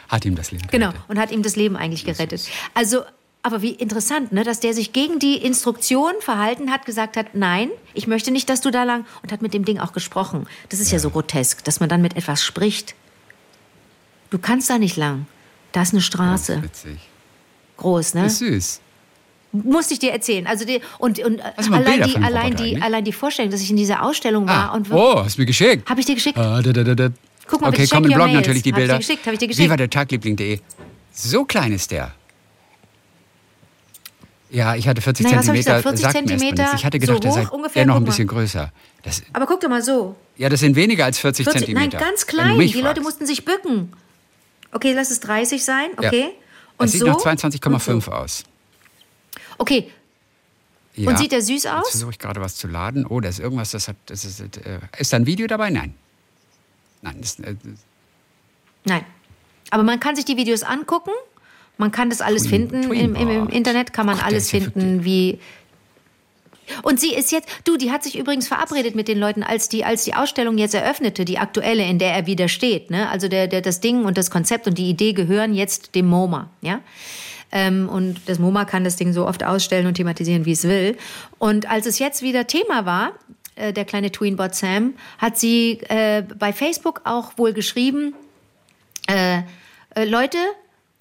[0.08, 1.02] Hat ihm das Leben genau, gerettet.
[1.08, 2.50] Genau, und hat ihm das Leben eigentlich gerettet.
[2.74, 3.02] Also,
[3.42, 7.70] aber wie interessant, ne, dass der sich gegen die Instruktion verhalten hat, gesagt hat, nein,
[7.92, 10.46] ich möchte nicht, dass du da lang, und hat mit dem Ding auch gesprochen.
[10.68, 12.94] Das ist ja, ja so grotesk, dass man dann mit etwas spricht.
[14.30, 15.26] Du kannst da nicht lang.
[15.72, 16.56] Da ist eine Straße.
[16.56, 17.00] Das ist witzig.
[17.78, 18.22] Groß, ne?
[18.22, 18.80] Das ist süß.
[19.52, 20.46] Musste ich dir erzählen.
[20.46, 24.02] Also die, und, und allein, die, allein, die, allein die Vorstellung, dass ich in dieser
[24.02, 24.70] Ausstellung war.
[24.70, 25.90] Ah, und oh, hast du mir geschickt?
[25.90, 26.38] Habe ich dir geschickt?
[26.38, 27.08] Ah, da, da, da,
[27.46, 28.38] Guck mal, okay, komm im Blog Mails.
[28.38, 28.94] natürlich die Bilder.
[28.94, 29.66] Hab ich dir geschickt, hab ich dir geschickt.
[29.66, 30.60] Wie war der Tagliebling.de?
[31.12, 32.14] So klein ist der.
[34.52, 35.82] Ja, ich hatte 40 Nein, Zentimeter.
[35.82, 36.72] 40 Zentimeter.
[36.76, 38.70] Ich hatte gedacht, so hoch, der sei ungefähr, noch ein bisschen größer.
[39.02, 40.14] Das, Aber guck doch mal so.
[40.36, 41.98] Ja, das sind weniger als 40, 40 Zentimeter.
[41.98, 42.58] Nein, ganz klein.
[42.58, 43.02] Die Leute fragst.
[43.02, 43.92] mussten sich bücken.
[44.70, 45.90] Okay, lass es 30 sein.
[45.96, 46.20] Okay.
[46.20, 46.28] Ja.
[46.76, 47.06] Und es sieht so?
[47.06, 48.12] nach 22,5 so.
[48.12, 48.44] aus.
[49.56, 49.90] Okay,
[50.94, 51.08] ja.
[51.08, 51.84] Und sieht der süß aus?
[51.84, 53.06] Jetzt versuche ich gerade was zu laden.
[53.06, 53.96] Oh, da ist irgendwas, das hat.
[54.06, 54.48] Das ist, äh,
[54.98, 55.70] ist da ein Video dabei?
[55.70, 55.94] Nein.
[57.00, 57.16] Nein.
[57.20, 57.54] Das, äh,
[58.84, 59.04] Nein.
[59.70, 61.12] Aber man kann sich die Videos angucken.
[61.78, 62.88] Man kann das alles Twin, finden.
[62.88, 65.38] Twin Im, Im, Im, Internet kann man Ach, alles finden, wie.
[66.82, 69.84] Und sie ist jetzt, du, die hat sich übrigens verabredet mit den Leuten, als die,
[69.84, 72.90] als die Ausstellung jetzt eröffnete, die aktuelle, in der er wieder steht.
[72.90, 73.08] Ne?
[73.08, 76.50] Also der, der, das Ding und das Konzept und die Idee gehören jetzt dem MoMA.
[76.60, 76.80] Ja?
[77.50, 80.96] Ähm, und das MoMA kann das Ding so oft ausstellen und thematisieren, wie es will.
[81.38, 83.12] Und als es jetzt wieder Thema war,
[83.54, 88.14] äh, der kleine Tweenbot Sam, hat sie äh, bei Facebook auch wohl geschrieben,
[89.08, 89.40] äh,
[89.94, 90.38] äh Leute,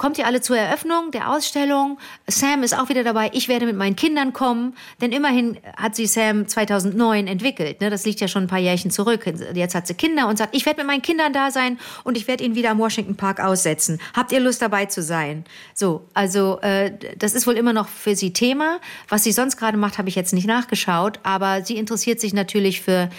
[0.01, 1.99] kommt ihr alle zur Eröffnung der Ausstellung.
[2.25, 3.29] Sam ist auch wieder dabei.
[3.33, 4.73] Ich werde mit meinen Kindern kommen.
[4.99, 7.81] Denn immerhin hat sie Sam 2009 entwickelt.
[7.81, 7.91] Ne?
[7.91, 9.31] Das liegt ja schon ein paar Jährchen zurück.
[9.53, 12.27] Jetzt hat sie Kinder und sagt, ich werde mit meinen Kindern da sein und ich
[12.27, 14.01] werde ihn wieder am Washington Park aussetzen.
[14.15, 15.45] Habt ihr Lust dabei zu sein?
[15.75, 18.79] So, also äh, das ist wohl immer noch für sie Thema.
[19.07, 21.19] Was sie sonst gerade macht, habe ich jetzt nicht nachgeschaut.
[21.21, 23.11] Aber sie interessiert sich natürlich für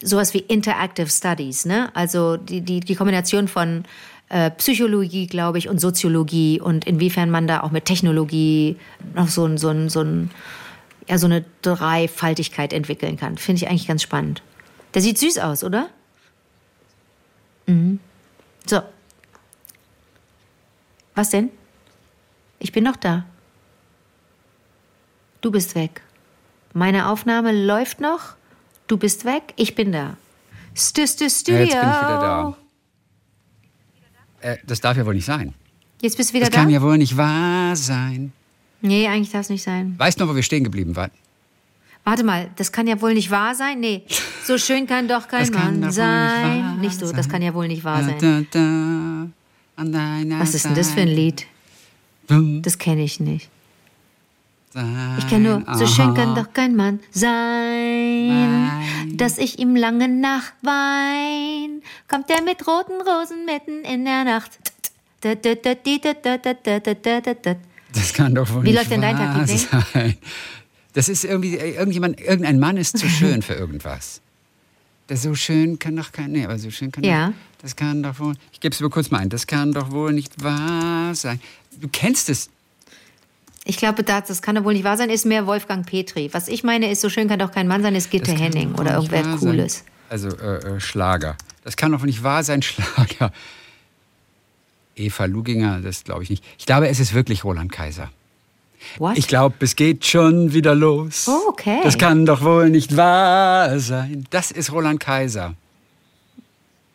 [0.00, 1.64] sowas wie Interactive Studies.
[1.64, 1.90] Ne?
[1.96, 3.82] Also die, die, die Kombination von
[4.30, 8.76] äh, Psychologie, glaube ich, und Soziologie und inwiefern man da auch mit Technologie
[9.14, 10.30] noch so, ein, so, ein, so, ein,
[11.08, 13.38] ja, so eine Dreifaltigkeit entwickeln kann.
[13.38, 14.42] Finde ich eigentlich ganz spannend.
[14.94, 15.88] Der sieht süß aus, oder?
[17.66, 18.00] Mhm.
[18.66, 18.80] So.
[21.14, 21.50] Was denn?
[22.58, 23.24] Ich bin noch da.
[25.40, 26.02] Du bist weg.
[26.72, 28.34] Meine Aufnahme läuft noch.
[28.88, 29.54] Du bist weg.
[29.56, 30.16] Ich bin da.
[30.74, 31.58] Stu, stu, Studio.
[31.58, 32.56] Ja, jetzt bin ich wieder da.
[34.40, 35.54] Äh, das darf ja wohl nicht sein.
[36.00, 36.60] Jetzt bist du wieder das da?
[36.60, 38.32] kann ja wohl nicht wahr sein.
[38.80, 39.94] Nee, eigentlich darf es nicht sein.
[39.98, 41.10] Weißt du noch, wo wir stehen geblieben waren?
[42.04, 43.80] Warte mal, das kann ja wohl nicht wahr sein?
[43.80, 44.02] Nee,
[44.44, 46.62] so schön kann doch kein Das Mann nicht sein.
[46.62, 48.16] wahr Nicht, so, das kann ja wohl nicht wahr sein.
[48.18, 49.28] Da,
[49.76, 51.46] da, deiner Was ist denn das für ein Lied?
[52.62, 53.50] Das kenne ich nicht.
[54.72, 55.16] Sein.
[55.18, 58.70] Ich kenne nur, so schön kann doch kein Mann sein,
[59.16, 61.82] dass ich ihm lange nachwein.
[62.08, 64.58] Kommt er mit roten Rosen mitten in der Nacht.
[67.92, 69.48] Das kann doch wohl Wie läuft denn dein Tag,
[69.92, 70.16] sein.
[70.92, 74.20] Das ist irgendwie, äh, irgendjemand, irgendein Mann ist zu schön für irgendwas.
[75.06, 77.28] Das so schön kann doch kein, nee, aber so schön kann Ja.
[77.28, 79.90] doch, das kann doch wohl, ich gebe es mir kurz mal ein, das kann doch
[79.90, 81.40] wohl nicht wahr sein.
[81.80, 82.50] Du kennst es,
[83.68, 86.30] Ich glaube, das, das kann doch wohl nicht wahr sein, ist mehr Wolfgang Petri.
[86.32, 88.94] Was ich meine, ist, so schön kann doch kein Mann sein, ist Gitte Henning oder
[88.94, 89.22] irgendwer.
[89.36, 89.84] Cooles.
[90.08, 91.36] Also äh, äh, Schlager.
[91.64, 93.30] Das kann doch nicht wahr sein, Schlager.
[94.96, 96.42] Eva Luginger, das glaube ich nicht.
[96.58, 98.10] Ich glaube, es ist wirklich Roland Kaiser.
[98.96, 99.18] What?
[99.18, 101.28] Ich glaube, es geht schon wieder los.
[101.28, 101.80] Oh, okay.
[101.82, 104.24] Das kann doch wohl nicht wahr sein.
[104.30, 105.54] Das ist Roland Kaiser.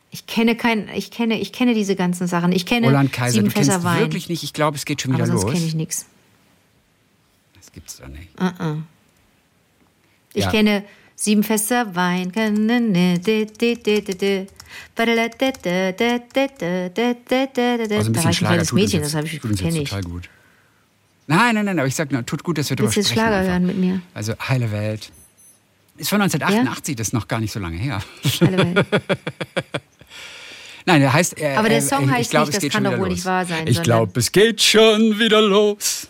[0.10, 2.52] Ich kenne kein, ich kenne, ich kenne diese ganzen Sachen.
[2.52, 4.00] Ich kenne Roland Kaiser, sieben du kennst Fässer Wein.
[4.00, 4.42] wirklich nicht.
[4.42, 5.54] Ich glaube, es geht schon aber wieder sonst los.
[5.54, 6.08] kenne ich nichts.
[7.74, 8.30] Das gibt's doch nicht.
[10.34, 10.52] Ich Ja.
[10.52, 10.84] kenne
[11.16, 12.32] sieben Fässer Wein.
[12.32, 12.56] Da Also
[18.10, 19.90] ein bisschen Schlager kleines tut Mädchen, das habe ich kenne ich.
[19.90, 20.30] total gut.
[21.28, 23.06] Nein, nein, nein, aber ich sag nur, tut gut, dass wir drüber sprechen.
[23.08, 23.52] jetzt Schlager einfach.
[23.54, 24.02] hören mit mir?
[24.14, 25.12] Also heile Welt.
[25.98, 28.02] Ist von 1988, das ist noch gar nicht so lange her.
[28.42, 28.86] Alle Welt.
[30.86, 31.40] Nein, der heißt.
[31.40, 33.10] Äh, Aber der äh, Song ich heißt glaub, nicht, es das kann doch wohl los.
[33.10, 36.10] nicht wahr sein, Ich glaube, es geht schon wieder los.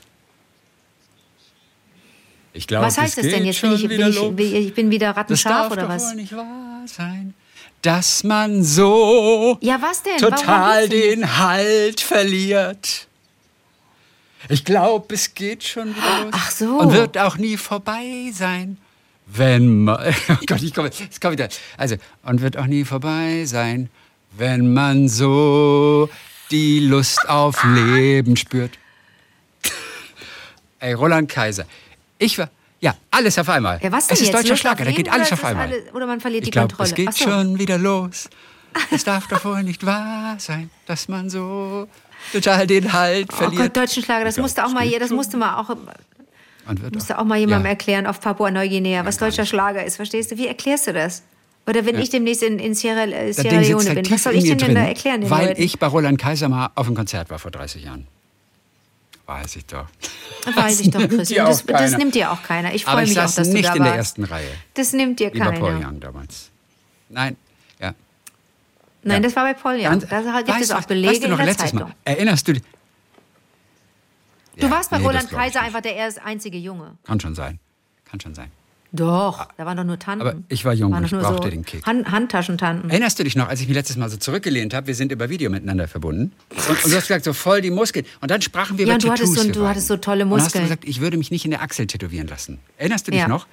[2.54, 3.62] Ich glaube, Was heißt es das denn jetzt?
[3.62, 4.36] Bin ich, bin wieder ich, los.
[4.36, 6.10] bin ich, ich bin wieder Das rattenscharf darf oder doch was?
[6.10, 7.34] wohl nicht wahr sein,
[7.82, 13.08] dass man so Ja, was total den Halt verliert.
[14.50, 16.34] Ich glaube, es geht schon wieder los.
[16.34, 16.78] Ach so.
[16.78, 18.78] Und wird auch nie vorbei sein.
[19.26, 20.14] Wenn man.
[20.30, 20.90] Oh Gott, ich komme.
[20.90, 21.48] Es kommt wieder.
[21.78, 23.90] Also, und wird auch nie vorbei sein,
[24.32, 26.10] wenn man so
[26.52, 28.72] die Lust auf Leben spürt.
[30.80, 31.66] Ey, Roland Kaiser.
[32.18, 32.50] Ich war.
[32.80, 33.80] Ja, alles auf einmal.
[33.82, 34.36] Ja, was denn es ist jetzt?
[34.36, 35.68] deutscher Lust Schlager, da geht alles auf einmal.
[35.68, 36.90] alles- oder man verliert ich die glaub, Kontrolle?
[36.90, 37.24] Es geht so.
[37.30, 38.30] schon wieder los.
[38.92, 41.88] Es darf doch wohl nicht wahr sein, dass man so
[42.32, 43.62] total den Halt Oh verliert.
[43.62, 45.76] Gott, deutschen Schlager, das glaub, musste auch mal, das musste mal auch,
[46.92, 47.70] musste auch mal jemandem Ja.
[47.70, 49.46] erklären auf Papua-Neuguinea, was gar deutscher.
[49.46, 49.98] Schlager ist.
[49.98, 50.38] Verstehst du?
[50.38, 51.22] Wie erklärst du das?
[51.68, 54.44] Oder wenn ich demnächst in, in Sierra, äh, Sierra Leone halt bin, was soll ich
[54.44, 55.62] denn denn drin, da erklären den weil Leuten?
[55.62, 58.08] ich bei Roland Kaiser mal auf einem Konzert war vor 30 Jahren.
[59.26, 59.88] Weiß ich doch.
[60.56, 61.32] Weiß ich doch, dir Das,
[61.62, 61.98] auch das keiner.
[61.98, 62.74] nimmt dir auch keiner.
[62.74, 63.98] Ich Aber freue ich mich auch, saß dass du nicht da in der warst.
[64.18, 64.50] ersten Reihe.
[64.74, 65.88] Das nimmt dir Wie bei Paul keiner.
[65.88, 66.50] Young damals.
[67.10, 67.38] Nein,
[67.80, 67.94] ja.
[69.04, 69.20] Nein, Ja.
[69.22, 70.00] das war bei Paul Young.
[70.02, 71.88] Da gibt weißt es du auch Belege weißt du noch in der letztes Zeitung.
[71.90, 71.96] Mal?
[72.04, 72.64] Erinnerst du dich?
[74.58, 76.98] Du Ja, warst bei nee, Roland Kaiser einfach der erst einzige Junge.
[77.06, 77.60] Kann schon sein.
[78.06, 78.52] Kann schon sein.
[78.96, 80.22] Doch, da waren doch nur Tanten.
[80.22, 81.84] Aber ich war jung Waren und ich brauchte so den Kick.
[81.86, 82.92] Hand, Handtaschentanten.
[82.92, 84.86] Erinnerst du dich noch, als ich mich letztes Mal so zurückgelehnt habe?
[84.86, 86.32] Wir sind über Video miteinander verbunden.
[86.52, 88.06] Und, und du hast gesagt, so voll die Muskeln.
[88.22, 89.42] Und dann sprachen wir Ja, über und du hattest Tattoos.
[89.42, 90.64] so- wir du hattest so tolle Und dann hast du Muskeln.
[90.66, 92.60] gesagt, ich würde mich nicht in der Achsel tätowieren lassen.
[92.78, 93.28] Erinnerst du dich Ja.
[93.28, 93.48] noch?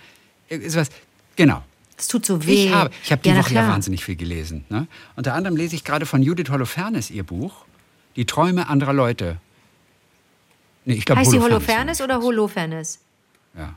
[0.50, 0.90] Ist was,
[1.36, 1.64] genau.
[1.96, 2.66] Das tut so weh.
[2.66, 4.64] Ich habe, ich habe die ja, Woche ja wahnsinnig viel gelesen.
[4.68, 4.86] Ne?
[5.16, 7.64] Unter anderem lese ich gerade von Judith Holofernes ihr Buch,
[8.16, 9.36] Die Träume anderer Leute.
[10.84, 11.52] Nee, ich glaube Heißt Holofernes.
[11.66, 12.98] Holofernes oder Holofernes?
[13.56, 13.74] Ja.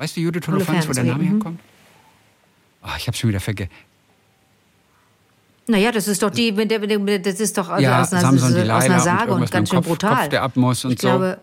[0.00, 1.28] Weißt du, Judith Holofernes, wo der Name mhm.
[1.28, 1.60] herkommt?
[2.82, 3.70] Oh, ich habe schon wieder vergessen.
[5.66, 8.78] Naja, das ist doch die, das ist doch also Ja, aus, einer, Samson, aus Delilah
[8.78, 10.16] einer und Sage und, irgendwas ganz schön Kopf- brutal.
[10.16, 11.08] Kopf, der ab muss und ich so.
[11.08, 11.38] Glaube,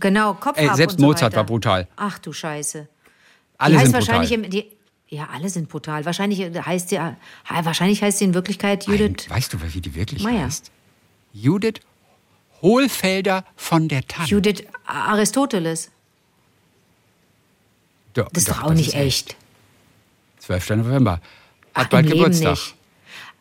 [0.00, 1.36] genau, Kopf Ey, ab selbst und so Mozart weiter.
[1.38, 1.88] war brutal.
[1.96, 2.86] Ach du Scheiße.
[3.56, 4.32] Alle die sind brutal.
[4.32, 4.66] Im, die,
[5.08, 6.04] ja, alle sind brutal.
[6.04, 7.00] Wahrscheinlich heißt sie,
[7.48, 9.28] wahrscheinlich heißt sie in Wirklichkeit Judith.
[9.30, 10.44] Nein, weißt du, wie die wirklich Meyer.
[10.44, 10.70] heißt?
[11.32, 11.80] Judith
[12.60, 14.26] Hohlfelder von der Tann.
[14.26, 15.90] Judith Aristoteles.
[18.18, 19.36] Doch, Das ist doch auch nicht ist echt.
[20.40, 20.70] 12.
[20.70, 21.12] November.
[21.12, 21.20] Hat
[21.74, 22.50] Ach, bald Geburtstag.
[22.52, 22.74] nicht.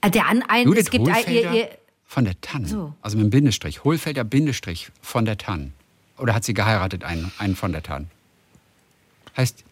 [0.01, 1.69] Ah, Der an, ein, Judith es gibt ein, ihr, ihr,
[2.05, 2.65] von der Tann.
[2.65, 2.93] So.
[3.01, 3.83] Also mit dem Bindestrich.
[3.83, 5.73] Hohlfelder Bindestrich von der Tann.
[6.17, 8.07] Oder hat sie geheiratet, einen, einen von der Tann?
[9.35, 9.63] Heißt.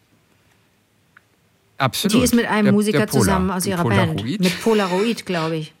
[1.78, 2.14] Absolut.
[2.16, 3.20] die ist mit einem Der- Musiker der Polar.
[3.24, 4.16] zusammen aus ihrer Polaroid.
[4.16, 4.40] Band.
[4.40, 5.72] Mit Polaroid, glaube ich.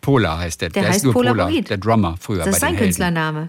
[0.00, 0.70] Polar heißt der.
[0.70, 1.34] Der ist heißt nur Polar.
[1.34, 1.70] Polaroid.
[1.70, 2.84] Der Drummer früher Das ist sein den Helden.
[2.86, 3.48] Künstlername.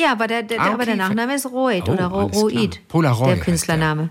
[0.00, 1.02] Ja, aber der, der, Ah, aber der okay.
[1.02, 2.06] Nachname ist Royd Oh, oder.
[2.06, 2.86] Roid.
[2.88, 4.10] Polaroid Der Künstlername.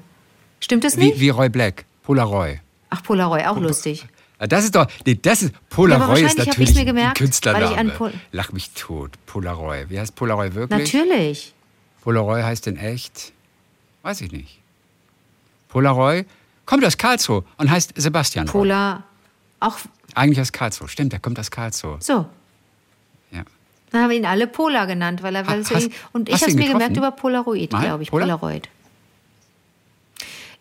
[0.60, 1.16] Stimmt das nicht?
[1.16, 1.86] Wie, wie Roy Black.
[2.04, 2.60] Polaroid.
[2.90, 4.06] Ach, Polaroid, auch lustig.
[4.40, 7.10] Ah, Das ist doch, nee, das ist, Ja, Polaroid ist wahrscheinlich hab natürlich mir gemerkt,
[7.20, 7.92] ein Künstlername.
[7.92, 9.90] Pol- Lach mich tot, Polaroid.
[9.90, 10.94] Wie heißt Polaroid wirklich?
[10.94, 11.54] Natürlich.
[12.04, 13.34] Polaroid heißt in echt,
[14.04, 14.60] weiß ich nicht.
[15.70, 16.26] Polaroid
[16.66, 18.46] kommt aus Karlsruhe und heißt Sebastian.
[18.48, 19.04] Polar,
[19.60, 19.78] auch
[20.16, 21.98] Eigentlich aus Karlsruhe, stimmt, der kommt aus Karlsruhe.
[22.00, 22.26] so.
[23.92, 25.76] Dann haben wir ihn alle Polar genannt, weil er weil so
[26.14, 28.38] und ich habe es mir gemerkt über Polaroid, glaube ich, Polar?
[28.38, 28.70] Polaroid.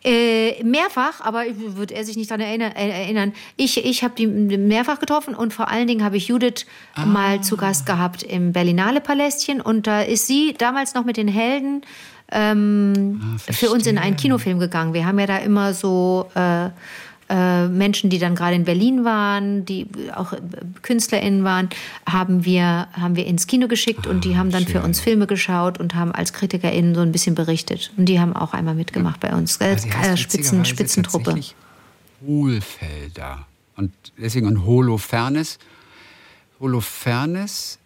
[0.05, 2.70] Äh, mehrfach, aber wird er sich nicht daran erinnern.
[2.77, 3.33] Äh, erinnern.
[3.57, 6.64] Ich, ich habe die mehrfach getroffen und vor allen Dingen habe ich Judith
[6.95, 7.07] Ah.
[7.07, 11.27] mal zu Gast gehabt im Berlinale Palästchen und da ist sie damals noch mit den
[11.27, 11.83] Helden
[12.31, 14.95] ähm, Ah, für uns in einen Kinofilm gegangen.
[14.95, 16.68] Wir haben ja da immer so äh,
[17.35, 20.41] Menschen, die dann gerade in Berlin waren, die auch äh,
[20.83, 21.68] KünstlerInnen waren,
[22.09, 24.83] haben wir, haben wir ins Kino geschickt und die haben dann für schön.
[24.83, 27.93] uns Filme geschaut und haben als KritikerInnen so ein bisschen berichtet.
[27.97, 29.57] Und die haben auch einmal mitgemacht bei uns.
[29.57, 31.41] Äh, äh, Spitzen, Spitzentruppe.
[32.24, 33.47] Hohlfelder.
[33.77, 35.59] Und deswegen ein Holofernes.
[36.61, 37.79] Holofernes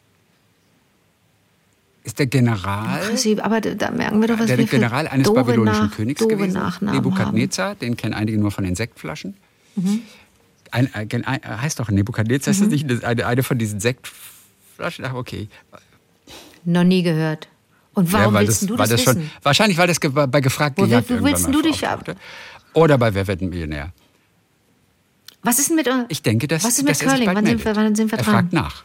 [2.11, 3.17] ist der General.
[3.17, 5.97] Sie- Aber da, merken wir doch, was der wir für General eines doofe babylonischen Nach-
[5.97, 6.55] Königs doofe gewesen.
[6.55, 7.05] Nachnamen haben.
[7.05, 9.37] Nebukadnezar, den kennen einige nur von den Sektflaschen.
[9.77, 10.03] Mhm.
[10.73, 15.05] Ein, ein, ein, heißt doch Nebukadnezar, ist das nicht eine, eine von diesen Sektflaschen?
[15.05, 15.49] Ach, okay.
[16.65, 17.49] Noch nie gehört.
[17.95, 19.31] Und warum weil willst das, du das, das wissen?
[19.43, 22.17] Wahrscheinlich, weil das bei gefragt Wo gejagt wo willst du dich auftauchte.
[22.75, 23.93] Oder bei Wer wird ein Millionär?
[25.43, 26.05] Was ist denn mit uns?
[26.09, 27.27] Ich denke, dass, Was ist mit dass er Curling?
[27.35, 28.35] Wann sind wir- wann sind wir er dran?
[28.35, 28.85] fragt nach.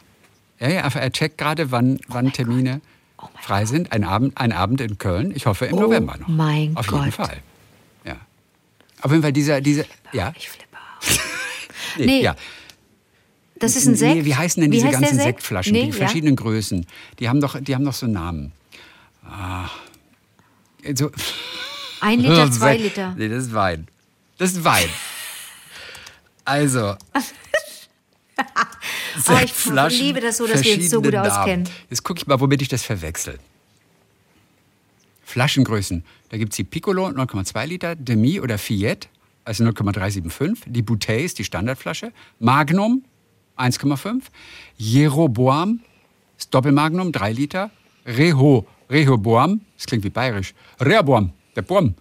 [0.58, 2.80] Ja, ja, er checkt gerade, wann, wann Termine
[3.18, 3.92] Oh frei sind.
[3.92, 6.28] Ein Abend, ein Abend in Köln, ich hoffe im Oh November noch.
[6.28, 7.14] mein Auf jeden Gott.
[7.14, 7.38] Fall.
[8.04, 8.16] Ja.
[9.00, 10.66] Auf jeden Fall dieser, dieser ja, Ich flippe.
[11.98, 12.36] nee, Nee, ja.
[13.58, 14.16] Das ist ein Sekt.
[14.16, 15.38] Nee, wie heißen denn diese heißt der ganzen Sekt?
[15.38, 15.72] Sektflaschen?
[15.72, 15.94] Nee, die ja.
[15.94, 16.86] verschiedenen Größen.
[17.18, 18.52] Die haben doch, die haben doch so Namen.
[19.24, 19.70] Ah.
[20.94, 21.10] So,
[22.00, 22.76] Ein Liter, zwei.
[22.76, 23.14] Liter.
[23.16, 23.88] Nee, das ist Wein.
[24.38, 24.88] Das ist Wein.
[26.44, 26.96] Also.
[29.28, 29.42] Ah,
[29.88, 31.30] ich liebe das so, dass wir uns so gut Namen.
[31.30, 31.68] auskennen.
[31.88, 33.38] Jetzt gucke ich mal, womit ich das verwechsel.
[35.24, 36.04] Flaschengrößen.
[36.28, 39.08] Da gibt es die Piccolo 0,2 Liter, Demi oder Fiat,
[39.44, 40.64] also 0,375.
[40.66, 42.12] Die Bouteille ist die Standardflasche.
[42.38, 43.04] Magnum
[43.56, 44.22] 1,5.
[44.76, 45.80] Jeroboam
[46.38, 47.70] ist Doppelmagnum 3 Liter.
[48.06, 50.54] Reho, Rehoboam, das klingt wie bayerisch.
[50.80, 51.94] Rehoboam, der Boam.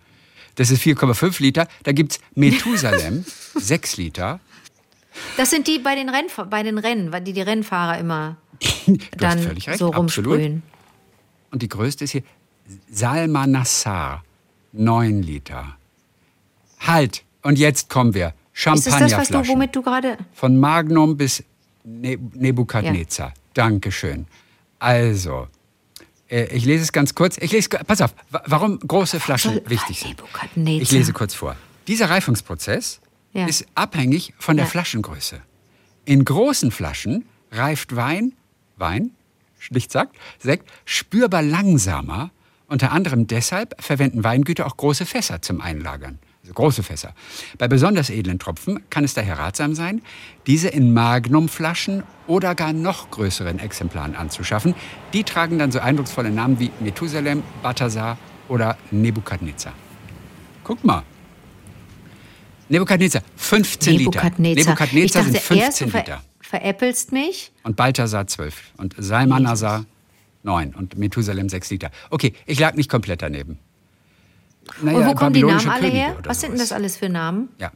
[0.56, 1.68] Das ist 4,5 Liter.
[1.84, 3.26] Da gibt es Methusalem
[3.56, 4.40] 6 Liter.
[5.38, 8.38] Das sind die bei den, Renn, bei den Rennen, weil die die Rennfahrer immer
[9.18, 10.64] dann völlig recht, so rumsprühen.
[11.52, 12.24] Und die größte ist hier
[12.92, 14.24] Salmanassar,
[14.74, 15.78] 9 Liter.
[16.80, 18.34] Halt, und jetzt kommen wir.
[18.54, 20.18] Ist das was du, womit du gerade.
[20.34, 21.44] Von Magnum bis
[21.84, 23.34] ne Nebukadnezar.
[23.54, 24.28] Dankeschön.
[24.80, 25.48] Also,
[26.30, 27.38] äh, ich lese es ganz kurz.
[27.38, 30.22] Ich lese, pass auf, wa- warum große Flaschen wichtig sind.
[30.82, 31.56] Ich lese kurz vor.
[31.88, 33.00] Dieser Reifungsprozess
[33.36, 33.46] Ja.
[33.48, 34.72] ist abhängig von der Ja.
[34.72, 35.42] Flaschengröße.
[36.06, 38.34] In großen Flaschen reift Wein,
[38.78, 39.12] Wein,
[39.60, 42.32] schlicht sagt, Sekt, spürbar langsamer.
[42.68, 46.18] Unter anderem deshalb verwenden Weingüter auch große Fässer zum Einlagern.
[46.42, 47.14] Also große Fässer.
[47.58, 50.02] Bei besonders edlen Tropfen kann es daher ratsam sein,
[50.48, 54.76] diese in Magnumflaschen oder gar noch größeren Exemplaren anzuschaffen.
[55.14, 58.18] Die tragen dann so eindrucksvolle Namen wie Methusalem, Balthasar
[58.48, 59.74] oder Nebukadnezar.
[60.64, 61.04] Guck mal.
[62.70, 64.56] Nebukadnezar, 15 Nebukadnezar.
[64.56, 64.70] Liter.
[64.72, 66.24] Nebukadnezar sind 15 erst, du ver Liter.
[66.42, 67.52] veräppelst mich.
[67.64, 68.72] Und Balthasar 12.
[68.78, 69.86] Und Salmanasar
[70.44, 70.74] 9.
[70.76, 71.92] Und Methusalem 6 Liter.
[72.10, 73.60] Okay, ich lag nicht komplett daneben.
[74.82, 76.18] Naja, Und wo kommen die Namen alle Könige her?
[76.24, 77.50] Was sind denn das alles für Namen?
[77.60, 77.72] Ja.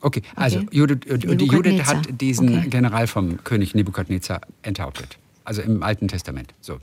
[0.00, 0.68] Okay, also Okay.
[0.70, 2.68] Judith, äh, die Judith hat diesen Okay.
[2.68, 5.18] General vom König Nebukadnezar enthauptet.
[5.44, 6.52] Also im Alten Testament.
[6.60, 6.78] So.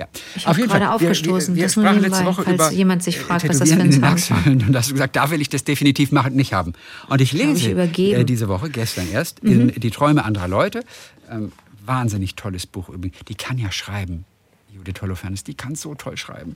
[0.00, 0.08] Ja.
[0.34, 3.16] Ich hab gerade aufgestoßen, Wir, wir, wir sprachen nebenbei, letzte Woche falls über jemand sich
[3.16, 4.62] äh, fragt, was das für ein in den Sound Achseln.
[4.68, 6.72] Und hast du gesagt, da will ich das definitiv machen, nicht haben.
[7.08, 8.20] Und ich ich lese übergeben.
[8.22, 9.68] äh, diese Woche, gestern erst, Mhm.
[9.68, 10.82] in Die Träume anderer Leute.
[11.30, 11.52] Ähm,
[11.84, 13.18] wahnsinnig tolles Buch übrigens.
[13.28, 14.24] Die kann ja schreiben.
[14.74, 16.54] Judith Holofernes, die kann so toll schreiben.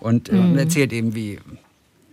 [0.00, 0.56] Und äh, Mhm.
[0.56, 1.38] erzählt eben, wie,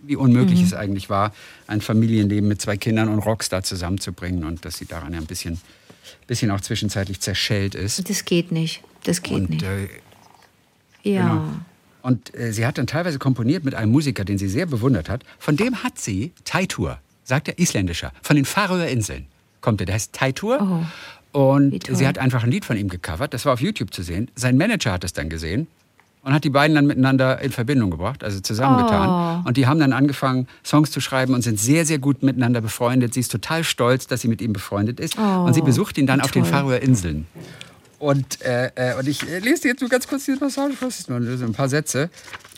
[0.02, 1.32] wie unmöglich es eigentlich war,
[1.66, 5.58] ein Familienleben mit zwei Kindern und Rockstar zusammenzubringen und dass sie daran ja ein bisschen
[6.28, 8.08] bisschen auch zwischenzeitlich zerschellt ist.
[8.08, 8.82] Das geht nicht.
[9.04, 9.62] Das geht Und, nicht.
[9.64, 9.88] äh,
[11.14, 11.28] ja.
[11.28, 11.42] genau.
[12.02, 15.24] Und äh, sie hat dann teilweise komponiert mit einem Musiker, den sie sehr bewundert hat.
[15.38, 19.26] Von dem hat sie Taitur, sagt er isländischer, von den Färöerinseln
[19.60, 19.86] kommt er.
[19.86, 20.86] Der heißt Taitur.
[21.32, 23.34] Oh, und sie hat einfach ein Lied von ihm gecovert.
[23.34, 24.30] Das war auf YouTube zu sehen.
[24.36, 25.66] Sein Manager hat es dann gesehen
[26.22, 29.42] und hat die beiden dann miteinander in Verbindung gebracht, also zusammengetan.
[29.44, 29.48] Oh.
[29.48, 33.14] Und die haben dann angefangen, Songs zu schreiben und sind sehr, sehr gut miteinander befreundet.
[33.14, 35.18] Sie ist total stolz, dass sie mit ihm befreundet ist.
[35.18, 36.52] und sie besucht ihn dann auf den toll.
[36.52, 37.26] Färöerinseln.
[38.06, 41.00] Und, äh, äh, und ich äh, lese dir jetzt nur ganz kurz diese Passage das
[41.00, 42.08] ist nur ein paar Sätze.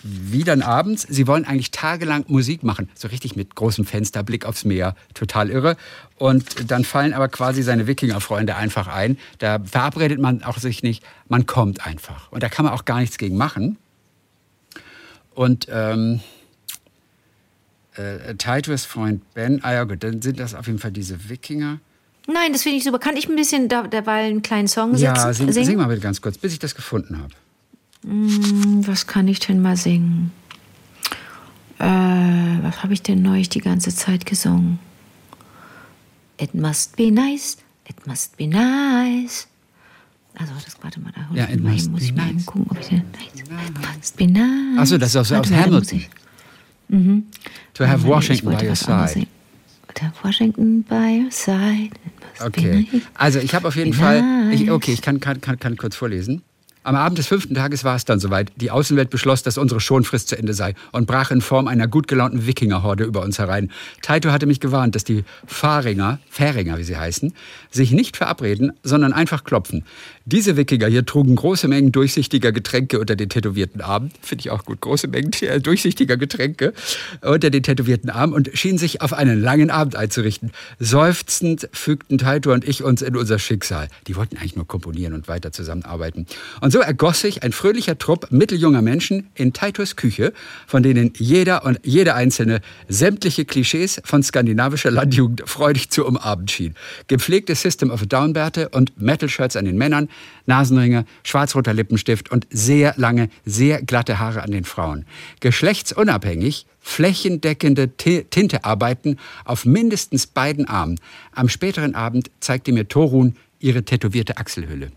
[0.03, 4.67] Wie dann abends, sie wollen eigentlich tagelang Musik machen, so richtig mit großem Fensterblick aufs
[4.67, 5.79] Meer, total irre.
[6.17, 9.17] Und dann fallen aber quasi seine Wikingerfreunde einfach ein.
[9.39, 12.31] Da verabredet man auch sich nicht, man kommt einfach.
[12.31, 13.79] Und da kann man auch gar nichts gegen machen.
[15.35, 16.21] Und ähm,
[17.95, 21.81] äh, Titus Freund Ben, ah ja gut, dann sind das auf jeden Fall diese Wikinger.
[22.31, 22.99] Nein, das finde ich super.
[22.99, 24.95] Kann ich ein bisschen da, dabei einen kleinen Song?
[24.97, 25.67] Ja, sing, singen?
[25.67, 27.33] sing mal bitte ganz kurz, bis ich das gefunden habe.
[28.87, 30.31] Was kann ich denn mal singen?
[31.79, 34.79] Äh, was habe ich denn neulich die ganze Zeit gesungen?
[36.41, 37.57] It must be nice,
[37.89, 39.49] it must be nice.
[40.37, 42.33] Also, das, warte mal, da Ja, ich it mal must hin, muss be ich mal
[42.33, 42.47] nice.
[42.47, 42.99] gucken, ob ich den.
[42.99, 44.77] It must be nice.
[44.79, 46.05] Ach so, das ist aus- aus Hamilton.
[46.89, 47.25] Mhm.
[47.75, 49.27] To have Washington by your side.
[49.99, 51.91] Have Washington by your side.
[52.41, 52.87] Okay.
[53.15, 54.23] Also ich habe auf jeden Fall,
[54.53, 56.43] ich, okay, ich kann, kann, kann, kann kurz vorlesen.
[56.89, 58.51] Am Abend des fünften Tages war es dann soweit.
[58.57, 62.09] Die Außenwelt beschloss, dass unsere Schonfrist zu Ende sei und brach in Form einer gut
[62.09, 63.71] gelaunten Wikingerhorde über uns herein.
[64.01, 67.35] Taito hatte mich gewarnt, dass die Fahringer, Fähringer wie sie heißen,
[67.71, 69.85] sich nicht verabreden, sondern einfach klopfen.
[70.25, 74.11] Diese Wikinger hier trugen große Mengen durchsichtiger Getränke unter den tätowierten Armen.
[74.23, 74.81] Finde ich auch gut.
[74.81, 76.73] Große Mengen äh, durchsichtiger Getränke
[77.23, 80.53] unter den tätowierten Armen und schienen sich auf einen langen Abend einzurichten.
[80.79, 83.89] Seufzend fügten Taito und ich uns in unser Schicksal.
[84.07, 86.27] Die wollten eigentlich nur komponieren und weiter zusammenarbeiten.
[86.61, 90.33] Und so ergoss sich ein fröhlicher Trupp mitteljunger Menschen in Taitos Küche,
[90.67, 96.75] von denen jeder und jede einzelne sämtliche Klischees von skandinavischer Landjugend freudig zu umarmen schien.
[97.07, 100.09] Gepflegte System of Down Bärte und Metal-Shirts an den Männern,
[100.47, 105.05] Nasenringe, schwarzroter Lippenstift und sehr lange, sehr glatte Haare an den Frauen.
[105.41, 110.99] Geschlechtsunabhängig flächendeckende Ti- Tintearbeiten auf mindestens beiden Armen.
[111.33, 114.93] Am späteren Abend zeigte mir Torun ihre tätowierte Achselhöhle.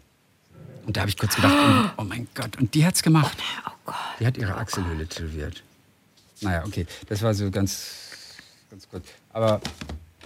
[0.85, 3.37] Und da habe ich kurz gedacht, oh, oh mein Gott, und die hat's gemacht.
[3.67, 3.95] Oh Gott.
[4.19, 5.63] Die hat ihre Achselhöhle tätowiert.
[6.41, 7.87] Naja, okay, das war so ganz,
[8.69, 9.03] ganz gut.
[9.31, 9.61] Aber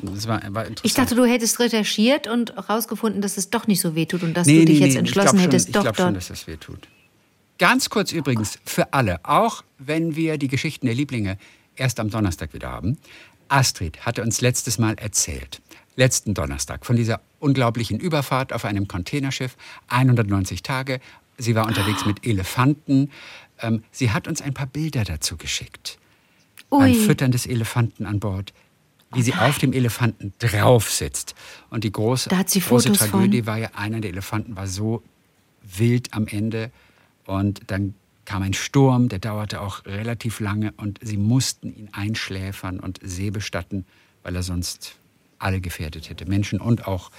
[0.01, 0.82] das war, war interessant.
[0.84, 4.47] Ich dachte, du hättest recherchiert und herausgefunden, dass es doch nicht so wehtut und dass
[4.47, 6.58] Nee, du dich nee, jetzt entschlossen glaub schon, hättest, ich doch schon, dass das weh
[6.58, 6.88] tut.
[7.58, 11.38] Ganz kurz übrigens für alle, auch wenn wir die Geschichten der Lieblinge
[11.76, 12.97] erst am Donnerstag wieder haben.
[13.47, 15.62] Astrid hatte uns letztes Mal erzählt,
[15.95, 19.56] letzten Donnerstag, von dieser unglaublichen Überfahrt auf einem Containerschiff,
[19.88, 21.00] 190 Tage.
[21.38, 23.12] Sie war unterwegs mit Elefanten.
[23.60, 26.00] Ähm, sie hat uns ein paar Bilder dazu geschickt.
[26.72, 26.96] Ui.
[26.96, 28.52] Füttern des Elefanten an Bord.
[29.14, 31.36] Wie sie auf dem Elefanten drauf sitzt.
[31.70, 33.10] Und die große, große Fotos von.
[33.12, 35.04] Tragödie war ja, einer der Elefanten war so
[35.62, 36.72] wild am Ende.
[37.26, 37.93] Und dann
[38.26, 40.74] kam ein Sturm, der dauerte auch relativ lange.
[40.78, 43.86] Und sie mussten ihn einschläfern und seebestatten,
[44.24, 44.98] weil er sonst
[45.46, 46.26] alle gefährdet hätte.
[46.26, 47.12] Menschen und auch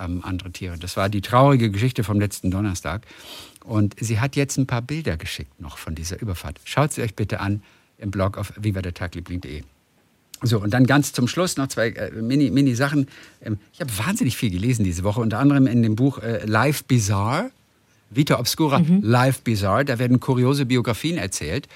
[0.00, 0.76] ähm, andere Tiere.
[0.78, 3.06] Das war die traurige Geschichte vom letzten Donnerstag.
[3.64, 6.58] Und sie hat jetzt ein paar Bilder geschickt noch von dieser Überfahrt.
[6.64, 7.62] Schaut sie euch bitte an
[7.98, 9.62] im Blog auf vivadertagliebling.de.
[10.42, 13.08] So, und dann ganz zum Schluss noch zwei äh, Mini- Mini-Sachen.
[13.42, 16.84] ähm, ich habe wahnsinnig viel gelesen diese Woche, unter anderem in dem Buch äh, Life
[16.86, 17.50] Bizarre,
[18.10, 19.84] Vita Obscura, Life Bizarre.
[19.84, 21.68] Da werden kuriose Biografien erzählt.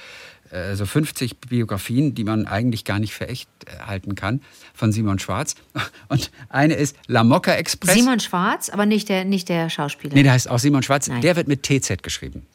[0.52, 4.42] Äh, so 50 Biografien, die man eigentlich gar nicht für echt äh, halten kann,
[4.74, 5.54] von Simon Schwarz.
[6.08, 7.94] Und eine ist La Mocca Express.
[7.94, 10.14] Simon Schwarz, aber nicht der, nicht der Schauspieler.
[10.14, 11.08] Nee, der heißt auch Simon Schwarz.
[11.08, 11.22] Nein.
[11.22, 12.46] Der wird mit TZ geschrieben.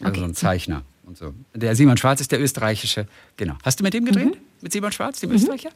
[0.00, 0.20] Also Okay.
[0.20, 1.34] so ein Zeichner und so.
[1.54, 3.06] Der Simon Schwarz ist der österreichische.
[3.36, 3.54] Genau.
[3.64, 4.38] Hast du mit dem gedreht?
[4.60, 5.70] Mit Simon Schwarz, dem Österreicher?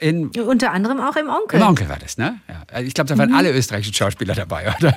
[0.00, 1.60] In, Unter anderem auch im Onkel.
[1.60, 2.40] Im Onkel war das, ne?
[2.48, 2.62] Ja.
[2.72, 4.74] Also Ich glaube, da waren alle österreichischen Schauspieler dabei.
[4.78, 4.92] Oder?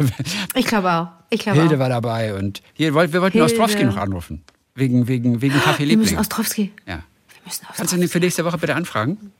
[0.55, 1.07] Ich glaube auch.
[1.29, 1.79] Ich glaube Hilde auch.
[1.79, 3.45] war dabei und hier, wir wollten Hilde.
[3.45, 4.43] Ostrowski noch anrufen.
[4.78, 6.19] Wegen, wegen, wegen Kaffee Wir müssen Liebling.
[6.19, 6.71] Ostrowski.
[6.86, 7.03] Ja.
[7.75, 9.32] Kannst du den für nächste Woche bitte anfragen?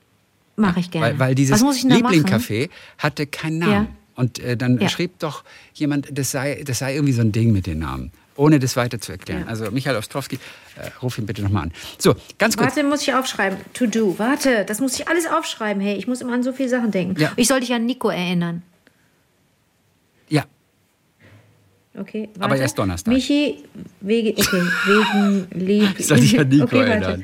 [0.56, 1.06] Mache ich gerne.
[1.08, 1.62] Weil, weil dieses?
[1.62, 3.72] Liebling-Café hatte keinen Namen.
[3.72, 3.88] Ja.
[4.16, 4.90] Und äh, dann Ja.
[4.90, 5.44] schrieb doch
[5.76, 8.12] jemand, das sei, das sei irgendwie so ein Ding mit den Namen.
[8.36, 9.42] Ohne das weiter zu erklären.
[9.42, 9.48] Ja.
[9.48, 10.40] Also Michael Ostrowski,
[10.76, 11.74] äh, ruf ihn bitte nochmal an.
[12.00, 12.76] So, ganz kurz.
[12.76, 13.60] Warte, muss ich aufschreiben.
[13.74, 14.16] To do.
[14.18, 15.80] Warte, das muss ich alles aufschreiben.
[15.84, 17.24] Hey, ich muss immer an so viele Sachen denken.
[17.36, 18.64] Ich soll dich an Nico erinnern.
[20.30, 20.46] Ja,
[22.00, 22.42] Okay, warte.
[22.42, 23.14] Aber erst Donnerstag.
[23.14, 23.64] Michi,
[24.02, 25.96] wegen, okay, wegen Lieb.
[25.98, 27.24] Ich soll dich an Nico okay, erinnern.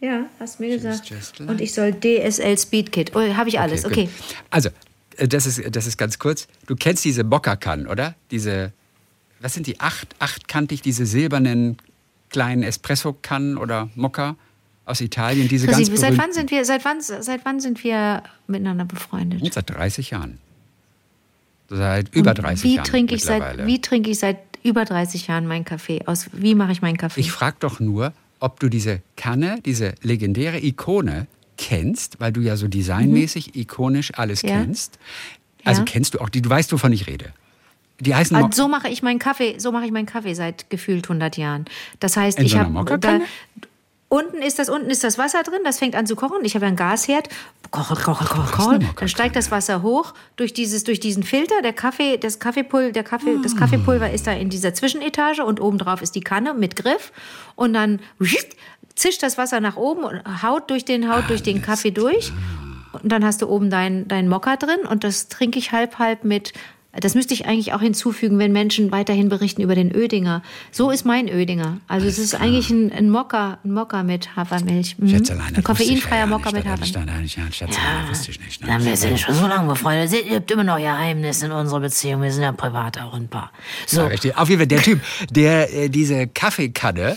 [0.00, 1.08] Ja, hast mir gesagt.
[1.08, 3.16] just Und ich soll DSL Speedkit.
[3.16, 3.86] Oh, habe ich alles.
[3.86, 4.08] Okay.
[4.50, 4.68] Also,
[5.16, 6.46] Äh, das ist, das ist ganz kurz.
[6.66, 8.14] Du kennst diese Mokka-Kannen, oder?
[8.30, 8.72] Diese,
[9.40, 9.80] was sind die?
[9.80, 11.76] Acht, achtkantig, diese silbernen
[12.30, 14.36] kleinen Espresso-Kannen oder Mokka
[14.84, 15.48] aus Italien.
[15.48, 19.52] Diese Chrissy, ganz seit wann sind wir, seit wann, seit wann sind wir miteinander befreundet?
[19.52, 20.38] Seit 30 Jahren.
[21.76, 22.86] Seit über 30 wie Jahren.
[22.86, 26.02] Trinke ich seit, wie trinke ich seit über 30 Jahren meinen Kaffee?
[26.06, 27.20] Aus, wie mache ich meinen Kaffee?
[27.20, 32.56] Ich frage doch nur, ob du diese Kanne, diese legendäre Ikone kennst, weil du ja
[32.56, 33.60] so designmäßig, mhm.
[33.60, 34.50] ikonisch alles ja.
[34.50, 34.98] kennst.
[35.64, 35.84] Also ja.
[35.86, 37.32] kennst du auch die, du weißt, wovon ich rede.
[38.00, 41.04] Die heißen also so mache ich meinen Kaffee, so mache ich meinen Kaffee seit gefühlt
[41.04, 41.64] 100 Jahren.
[42.00, 42.72] Das heißt, In ich so habe
[44.08, 46.44] Unten ist das, unten ist das Wasser drin, das fängt an zu kochen.
[46.44, 47.28] Ich habe einen Gasherd.
[47.70, 48.78] Koche, koche, koche, koche.
[48.96, 51.62] Dann steigt das Wasser hoch durch, dieses, durch diesen Filter.
[51.62, 56.00] Der Kaffee, das Kaffeepulver, der Kaffee, das Kaffeepulver ist da in dieser Zwischenetage und obendrauf
[56.02, 57.12] ist die Kanne mit Griff.
[57.56, 58.00] Und dann
[58.94, 62.32] zischt das Wasser nach oben und haut durch den, haut durch den Kaffee durch.
[63.02, 66.24] Und dann hast du oben dein, dein Mokka drin und das trinke ich halb, halb
[66.24, 66.52] mit
[67.00, 70.42] das müsste ich eigentlich auch hinzufügen, wenn Menschen weiterhin berichten über den Ödinger.
[70.70, 71.78] So ist mein Ödinger.
[71.88, 74.96] Also es ist eigentlich ein, ein Mokka, ein Mokka mit Hafermilch.
[74.98, 75.08] Mhm.
[75.08, 77.36] Schätzelein, ein koffeinfreier Mokka mit Hafermilch.
[77.36, 78.62] Ja, Schätzelein, wusste ich nicht.
[78.62, 78.68] Ne?
[78.68, 80.12] Ja, wir sind schon so lange befreundet.
[80.26, 82.22] Ihr habt immer noch Geheimnis in unserer Beziehung.
[82.22, 83.50] Wir sind ja privat auch ein Paar.
[83.86, 84.02] So.
[84.02, 84.36] Ja, richtig.
[84.36, 87.16] Auf jeden Fall der Typ, der äh, diese Kaffeekanne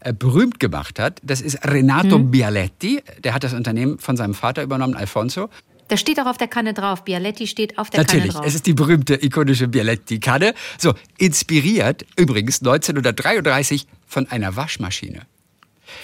[0.00, 2.30] äh, berühmt gemacht hat, das ist Renato hm.
[2.30, 3.02] Bialetti.
[3.24, 5.48] Der hat das Unternehmen von seinem Vater übernommen, Alfonso.
[5.88, 7.04] Das steht auch auf der Kanne drauf.
[7.04, 8.40] Bialetti steht auf der Natürlich, Kanne drauf.
[8.40, 10.54] Natürlich, es ist die berühmte, ikonische Bialetti-Kanne.
[10.78, 15.22] So, inspiriert übrigens 1933 von einer Waschmaschine.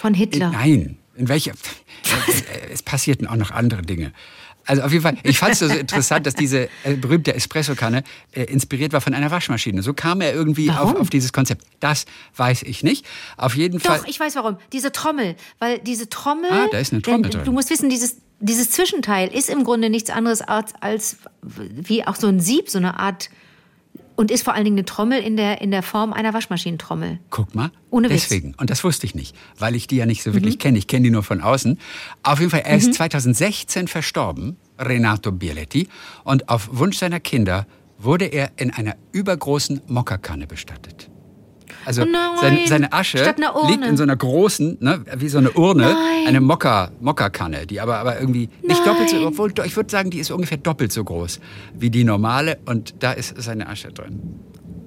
[0.01, 0.47] Von Hitler?
[0.47, 1.53] In, nein, in welcher?
[2.71, 4.11] es passierten auch noch andere Dinge.
[4.67, 8.43] Also auf jeden Fall, ich fand es so interessant, dass diese äh, berühmte Espresso-Kanne äh,
[8.45, 9.83] inspiriert war von einer Waschmaschine.
[9.83, 11.63] So kam er irgendwie auf, auf, dieses Konzept.
[11.79, 12.05] Das
[12.35, 13.05] weiß ich nicht.
[13.37, 13.99] Auf jeden Doch, Fall.
[13.99, 14.57] Doch, ich weiß warum.
[14.73, 16.49] Diese Trommel, weil diese Trommel.
[16.51, 17.45] Ah, da ist eine Trommel drin.
[17.45, 22.15] Du musst wissen, dieses dieses Zwischenteil ist im Grunde nichts anderes als, als wie auch
[22.15, 23.29] so ein Sieb, so eine Art
[24.15, 27.19] und ist vor allen Dingen eine Trommel in der, in der Form einer Waschmaschinentrommel.
[27.29, 27.71] Guck mal.
[27.89, 28.49] Ohne Deswegen.
[28.49, 28.59] Witz.
[28.59, 30.59] Und das wusste ich nicht, weil ich die ja nicht so wirklich mhm.
[30.59, 30.77] kenne.
[30.77, 31.77] Ich kenne die nur von außen.
[32.23, 32.93] Auf jeden Fall, er ist mhm.
[32.93, 35.89] 2016 verstorben, Renato Bialetti.
[36.23, 37.67] Und auf Wunsch seiner Kinder
[37.97, 41.09] wurde er in einer übergroßen Mokkakanne bestattet.
[41.85, 42.05] Also oh
[42.41, 43.35] seine, seine, Asche
[43.67, 46.27] liegt in so einer großen, ne, wie so eine Urne, nein.
[46.27, 48.85] eine Mokka, Mokka-Kanne, die aber, aber irgendwie nicht nein.
[48.85, 51.39] doppelt so, obwohl ich würde sagen, die ist ungefähr doppelt so groß
[51.77, 54.39] wie die normale und da ist seine Asche drin.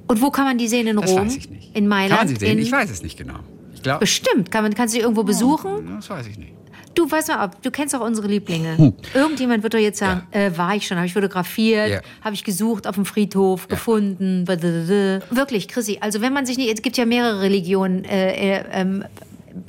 [0.09, 1.27] Und wo kann man die sehen in das Rom?
[1.27, 1.77] Weiß ich nicht.
[1.77, 2.11] In Mailand?
[2.11, 2.59] Kann man sie sehen?
[2.59, 3.39] Ich weiß es nicht genau.
[3.75, 4.51] Ich glaub, Bestimmt.
[4.51, 5.87] Kann man, kannst du sie irgendwo besuchen?
[5.97, 6.53] Das weiß ich nicht.
[6.99, 8.93] Du weißt mal, du kennst auch unsere Lieblinge.
[9.15, 10.41] Irgendjemand wird doch jetzt sagen, ja.
[10.41, 12.01] äh, war ich schon, habe ich fotografiert, ja.
[12.25, 13.77] habe ich gesucht auf dem Friedhof, ja.
[13.77, 14.45] gefunden.
[14.45, 15.21] Blablabla.
[15.31, 19.05] Wirklich, Chrissy, also wenn man sich nicht, es gibt ja mehrere Religionen äh, äh, ähm,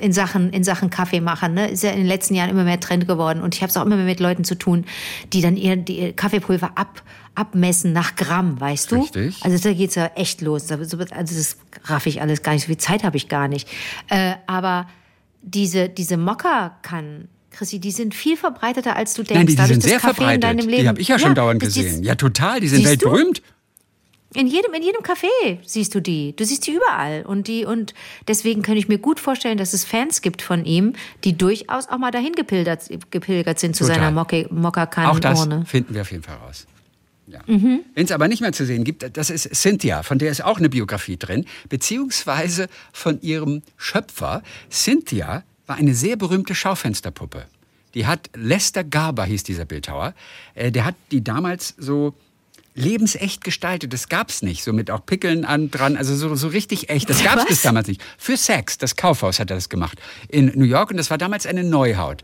[0.00, 1.54] in Sachen, in Sachen Kaffee machen.
[1.54, 1.68] Ne?
[1.70, 3.42] Ist ja in den letzten Jahren immer mehr Trend geworden.
[3.42, 4.84] Und ich habe es auch immer mehr mit Leuten zu tun,
[5.32, 7.02] die dann ihr, die Kaffeepulver ab,
[7.36, 9.02] abmessen nach Gramm, weißt du?
[9.02, 9.36] Richtig.
[9.42, 10.70] Also da geht es ja echt los.
[10.72, 12.62] Also das raff ich alles gar nicht.
[12.62, 13.68] So viel Zeit habe ich gar nicht.
[14.08, 14.86] Äh, aber
[15.42, 19.34] diese, diese Mokka-Kannen, Chrissy, die sind viel verbreiteter, als du denkst.
[19.34, 20.70] Nein, die, die sind sehr Kaffee verbreitet.
[20.70, 22.02] Die habe ich ja schon ja, dauernd gesehen.
[22.02, 22.60] Ja, total.
[22.60, 23.42] Die sind weltberühmt.
[24.32, 26.36] In jedem, in jedem Café siehst du die.
[26.36, 27.24] Du siehst die überall.
[27.26, 27.94] Und, die, und
[28.28, 30.92] deswegen kann ich mir gut vorstellen, dass es Fans gibt von ihm,
[31.24, 33.96] die durchaus auch mal dahin gepilgert, gepilgert sind zu Total.
[33.96, 35.10] seiner Mokka-Kanne.
[35.10, 36.66] Auch das finden wir auf jeden Fall raus.
[37.30, 37.40] Ja.
[37.46, 37.80] Mhm.
[37.94, 40.58] Wenn es aber nicht mehr zu sehen gibt, das ist Cynthia, von der ist auch
[40.58, 44.42] eine Biografie drin, beziehungsweise von ihrem Schöpfer.
[44.70, 47.44] Cynthia war eine sehr berühmte Schaufensterpuppe.
[47.94, 50.14] Die hat Lester Garber hieß dieser Bildhauer.
[50.54, 52.14] Äh, der hat die damals so
[52.74, 53.92] lebensecht gestaltet.
[53.92, 54.62] Das gab es nicht.
[54.62, 55.96] So mit auch Pickeln an, dran.
[55.96, 57.10] Also so, so richtig echt.
[57.10, 58.02] Das gab es bis damals nicht.
[58.16, 58.78] Für Sex.
[58.78, 60.00] Das Kaufhaus hat er das gemacht.
[60.28, 60.90] In New York.
[60.90, 62.22] Und das war damals eine Neuhaut.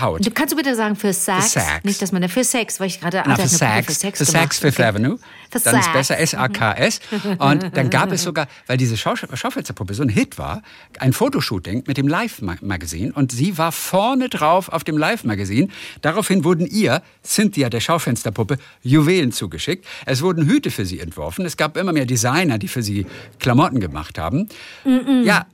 [0.00, 0.26] Haut.
[0.26, 1.52] Du kannst du bitte sagen für Sex?
[1.52, 1.84] Für Sex.
[1.84, 4.18] Nicht, dass man da für Sex, weil ich gerade Na, für, Sex, für Sex.
[4.18, 4.88] Für Sex Fifth okay.
[4.88, 5.18] Avenue.
[5.50, 5.86] Für dann Sex.
[5.86, 7.00] ist besser S-A-K-S.
[7.38, 10.62] Und dann gab es sogar, weil diese Schau Schaufensterpuppe so ein Hit war,
[10.98, 13.12] ein Fotoshooting mit dem Live-Magazin.
[13.12, 15.70] Und sie war vorne drauf auf dem Live-Magazin.
[16.02, 19.86] Daraufhin wurden ihr, Cynthia, der Schaufensterpuppe, Juwelen zugeschickt.
[20.04, 21.46] Es wurden Hüte für sie entworfen.
[21.46, 23.06] Es gab immer mehr Designer, die für sie
[23.38, 24.48] Klamotten gemacht haben.
[24.84, 25.22] Mm -mm.
[25.22, 25.46] Ja,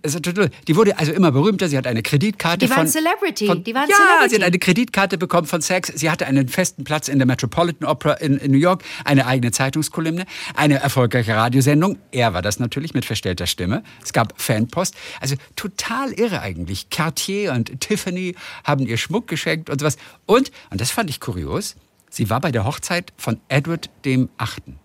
[0.66, 1.68] die wurde also immer berühmter.
[1.68, 2.88] Sie hat eine Kreditkarte die waren von...
[2.88, 3.46] Celebrity.
[3.46, 4.31] Von, die waren ja, Celebrity.
[4.32, 5.92] Sie hat eine Kreditkarte bekommen von Saks.
[5.94, 9.52] Sie hatte einen festen Platz in der Metropolitan Opera in, in New York, eine eigene
[9.52, 10.24] Zeitungskolumne,
[10.54, 11.98] eine erfolgreiche Radiosendung.
[12.10, 13.82] Er war das natürlich mit verstellter Stimme.
[14.02, 14.94] Es gab Fanpost.
[15.20, 16.88] Also total irre eigentlich.
[16.88, 19.96] Cartier und Tiffany haben ihr Schmuck geschenkt und sowas.
[20.24, 21.76] Und, und das fand ich kurios,
[22.08, 24.78] sie war bei der Hochzeit von Edward dem Achten.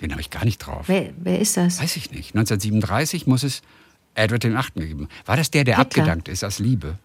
[0.00, 0.84] Den habe ich gar nicht drauf.
[0.88, 1.80] Wer, wer ist das?
[1.80, 2.34] Weiß ich nicht.
[2.34, 3.62] 1937 muss es
[4.14, 5.08] Edward dem Achten gegeben.
[5.24, 6.02] War das der, der Hitler.
[6.02, 6.98] abgedankt ist aus Liebe?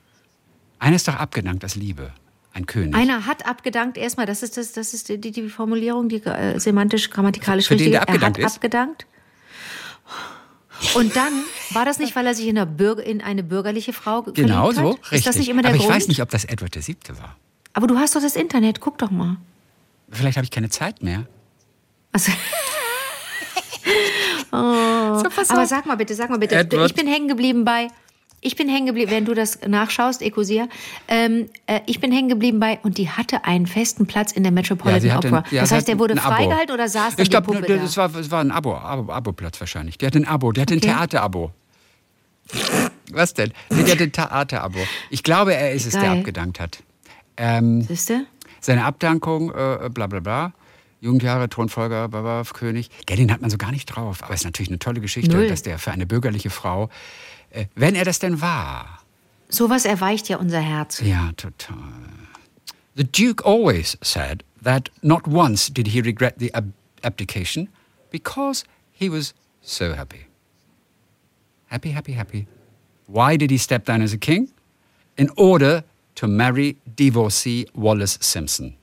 [0.79, 2.11] Einer ist doch abgedankt aus Liebe.
[2.53, 2.95] ein König.
[2.95, 7.09] Einer hat abgedankt erstmal, das ist, das, das ist die, die, Formulierung, die äh, semantisch,
[7.09, 8.01] grammatikalisch Für den, richtige.
[8.01, 8.55] abgedankt er hat ist?
[8.57, 9.05] abgedankt.
[10.95, 11.33] Und dann
[11.71, 14.75] war das nicht, weil er sich in, Bürger, in eine bürgerliche Frau ge- genau verliebt
[14.75, 15.11] so, hat?
[15.11, 15.17] richtig.
[15.19, 15.95] Ist das nicht immer der Aber ich Grund?
[15.95, 16.95] weiß nicht, ob das Edward VII.
[17.21, 17.35] war.
[17.73, 19.35] Aber du hast doch das Internet, guck doch mal.
[20.09, 21.25] Vielleicht habe ich keine Zeit mehr.
[22.13, 22.31] Also,
[24.51, 26.55] So, pass aber sag mal bitte, sag mal bitte.
[26.55, 26.89] Edward.
[26.89, 27.87] Ich bin hängen geblieben bei.
[28.41, 30.67] Ich bin hängen geblieben, wenn du das nachschaust, Ecosia.
[31.07, 34.51] Ähm, äh, ich bin hängen geblieben bei, und die hatte einen festen Platz in der
[34.51, 35.39] Metropolitan hatte Opera.
[35.39, 37.75] ein- ja, das heißt, der wurde ein freigehalten oder saß Ich glaube, Puppe da?
[37.77, 39.97] das war, das war ein Abo, Abo, Abo-Platz wahrscheinlich.
[39.97, 40.87] Der hat ein Abo, der hat ein Okay.
[40.87, 41.51] Theaterabo.
[43.11, 43.51] Was denn?
[43.69, 44.79] Nee, der hat ein Theaterabo.
[45.09, 46.17] Ich glaube, er ist es, der Geil.
[46.19, 46.83] abgedankt hat.
[47.37, 48.25] Ähm, Siehst du?
[48.59, 50.53] seine Abdankung, äh, bla bla bla.
[51.01, 52.89] Jugendjahre, Thronfolger, Baba, König.
[53.05, 54.21] Gell, den hat man so gar nicht drauf.
[54.21, 55.47] Aber es ist natürlich eine tolle Geschichte, Null.
[55.47, 56.89] dass der für eine bürgerliche Frau,
[57.75, 58.99] wenn er das denn war,
[59.51, 60.99] Sowas erweicht ja unser Herz.
[61.01, 61.77] ja, total.
[62.95, 66.65] The Duke always said that not once did he regret the ab
[67.03, 67.69] abdication
[68.11, 70.27] because he was so happy.
[71.67, 72.45] Happy, happy, happy.
[73.07, 74.49] Why did he step down as a king?
[75.17, 75.83] In order
[76.15, 78.75] to marry divorcee Wallace Simpson.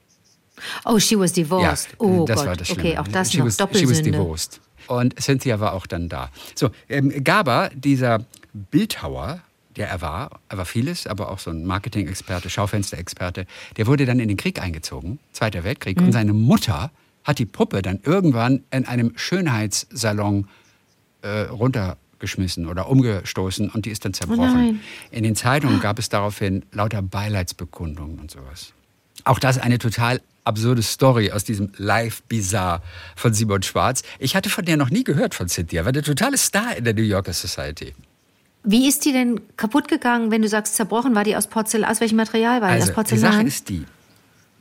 [0.85, 1.89] Oh, she was divorced.
[2.01, 2.47] oh das Gott.
[2.47, 2.81] war das Schlimme.
[2.81, 3.47] okay, auch das she noch.
[3.47, 4.11] was, She was Doppelsünde.
[4.13, 4.61] divorced.
[4.89, 6.31] Und Cynthia war auch dann da.
[6.55, 8.25] So, ähm, Gaber, dieser
[8.71, 9.41] Bildhauer,
[9.77, 13.47] der er war, er war vieles, aber auch so ein Marketing-Experte, Schaufensterexperte,
[13.77, 16.01] der wurde dann in den Krieg eingezogen, Zweiter Weltkrieg.
[16.01, 16.07] Mhm.
[16.07, 16.91] Und seine Mutter
[17.25, 20.49] hat die Puppe dann irgendwann in einem Schönheitssalon
[21.23, 24.81] äh, runtergeschmissen oder umgestoßen und die ist dann zerbrochen.
[24.81, 28.73] Oh in den Zeitungen gab es daraufhin lauter Beileidsbekundungen und sowas.
[29.25, 32.83] Auch das eine total absurde Story aus diesem Live Bizarre
[33.17, 34.03] von Simon Schwarz.
[34.21, 36.95] Ich hatte von der noch nie gehört von Cynthia, war der totale Star in der
[36.95, 37.93] New Yorker Society.
[38.69, 41.15] Wie ist die denn kaputt gegangen, wenn du sagst zerbrochen?
[41.15, 41.89] War die aus Porzellan?
[41.89, 42.83] Aus welchem Material war die?
[42.83, 43.47] Also, aus die Sache Porzellan?
[43.47, 43.85] ist die,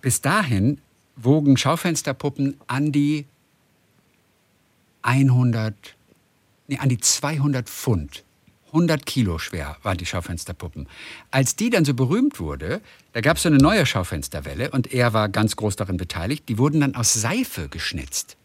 [0.01, 0.80] bis dahin
[1.16, 3.26] wogen Schaufensterpuppen an die
[5.01, 5.74] 100,
[6.68, 8.24] nee, an die 200 Pfund.
[8.68, 10.88] 100 Kilo schwer waren die Schaufensterpuppen.
[11.32, 12.82] Als die dann so berühmt wurde,
[13.14, 16.47] da gab es so eine neue Schaufensterwelle und er war ganz groß darin beteiligt.
[16.47, 18.38] Die wurden dann aus Seife geschnitzt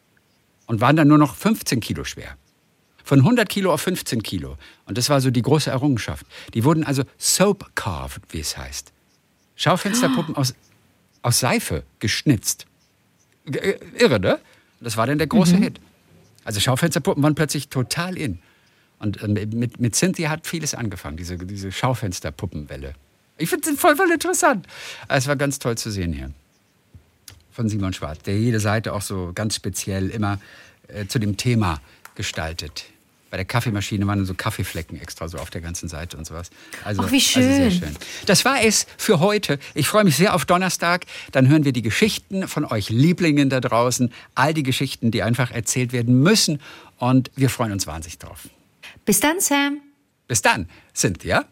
[0.66, 2.36] und waren dann nur noch 15 Kilo schwer.
[3.10, 4.56] Von 100 Kilo auf 15 Kilo.
[4.86, 6.24] Und das war so die große Errungenschaft.
[6.54, 8.92] Die wurden also soap carved, wie es heißt.
[9.56, 10.54] Schaufensterpuppen aus,
[11.20, 12.66] aus Seife geschnitzt.
[13.46, 14.38] Äh, Irre, ne?
[14.78, 15.80] Das war dann der große Hit.
[16.44, 18.38] Also Schaufensterpuppen waren plötzlich total in.
[19.00, 22.94] Und ähm, mit, mit Cynthia hat vieles angefangen, diese, diese Schaufensterpuppenwelle.
[23.38, 24.68] Ich finde es voll, voll interessant.
[25.08, 26.30] Es war ganz toll zu sehen hier.
[27.50, 30.38] Von Simon Schwarz, der jede Seite auch so ganz speziell immer
[30.86, 31.80] äh, zu dem Thema
[32.14, 32.84] gestaltet.
[33.30, 36.50] Bei der Kaffeemaschine waren so Kaffeeflecken extra so auf der ganzen Seite und sowas.
[36.84, 37.80] Also, Ach, wie Also sehr schön.
[37.80, 37.96] schön.
[38.26, 39.58] Das war es für heute.
[39.74, 41.06] Ich freue mich sehr auf Donnerstag.
[41.30, 44.12] Dann hören wir die Geschichten von euch Lieblingen da draußen.
[44.34, 46.60] All die Geschichten, die einfach erzählt werden müssen.
[46.98, 48.48] Und wir freuen uns wahnsinnig drauf.
[49.04, 49.80] Bis dann, Sam.
[50.26, 51.44] Bis dann, Cynthia.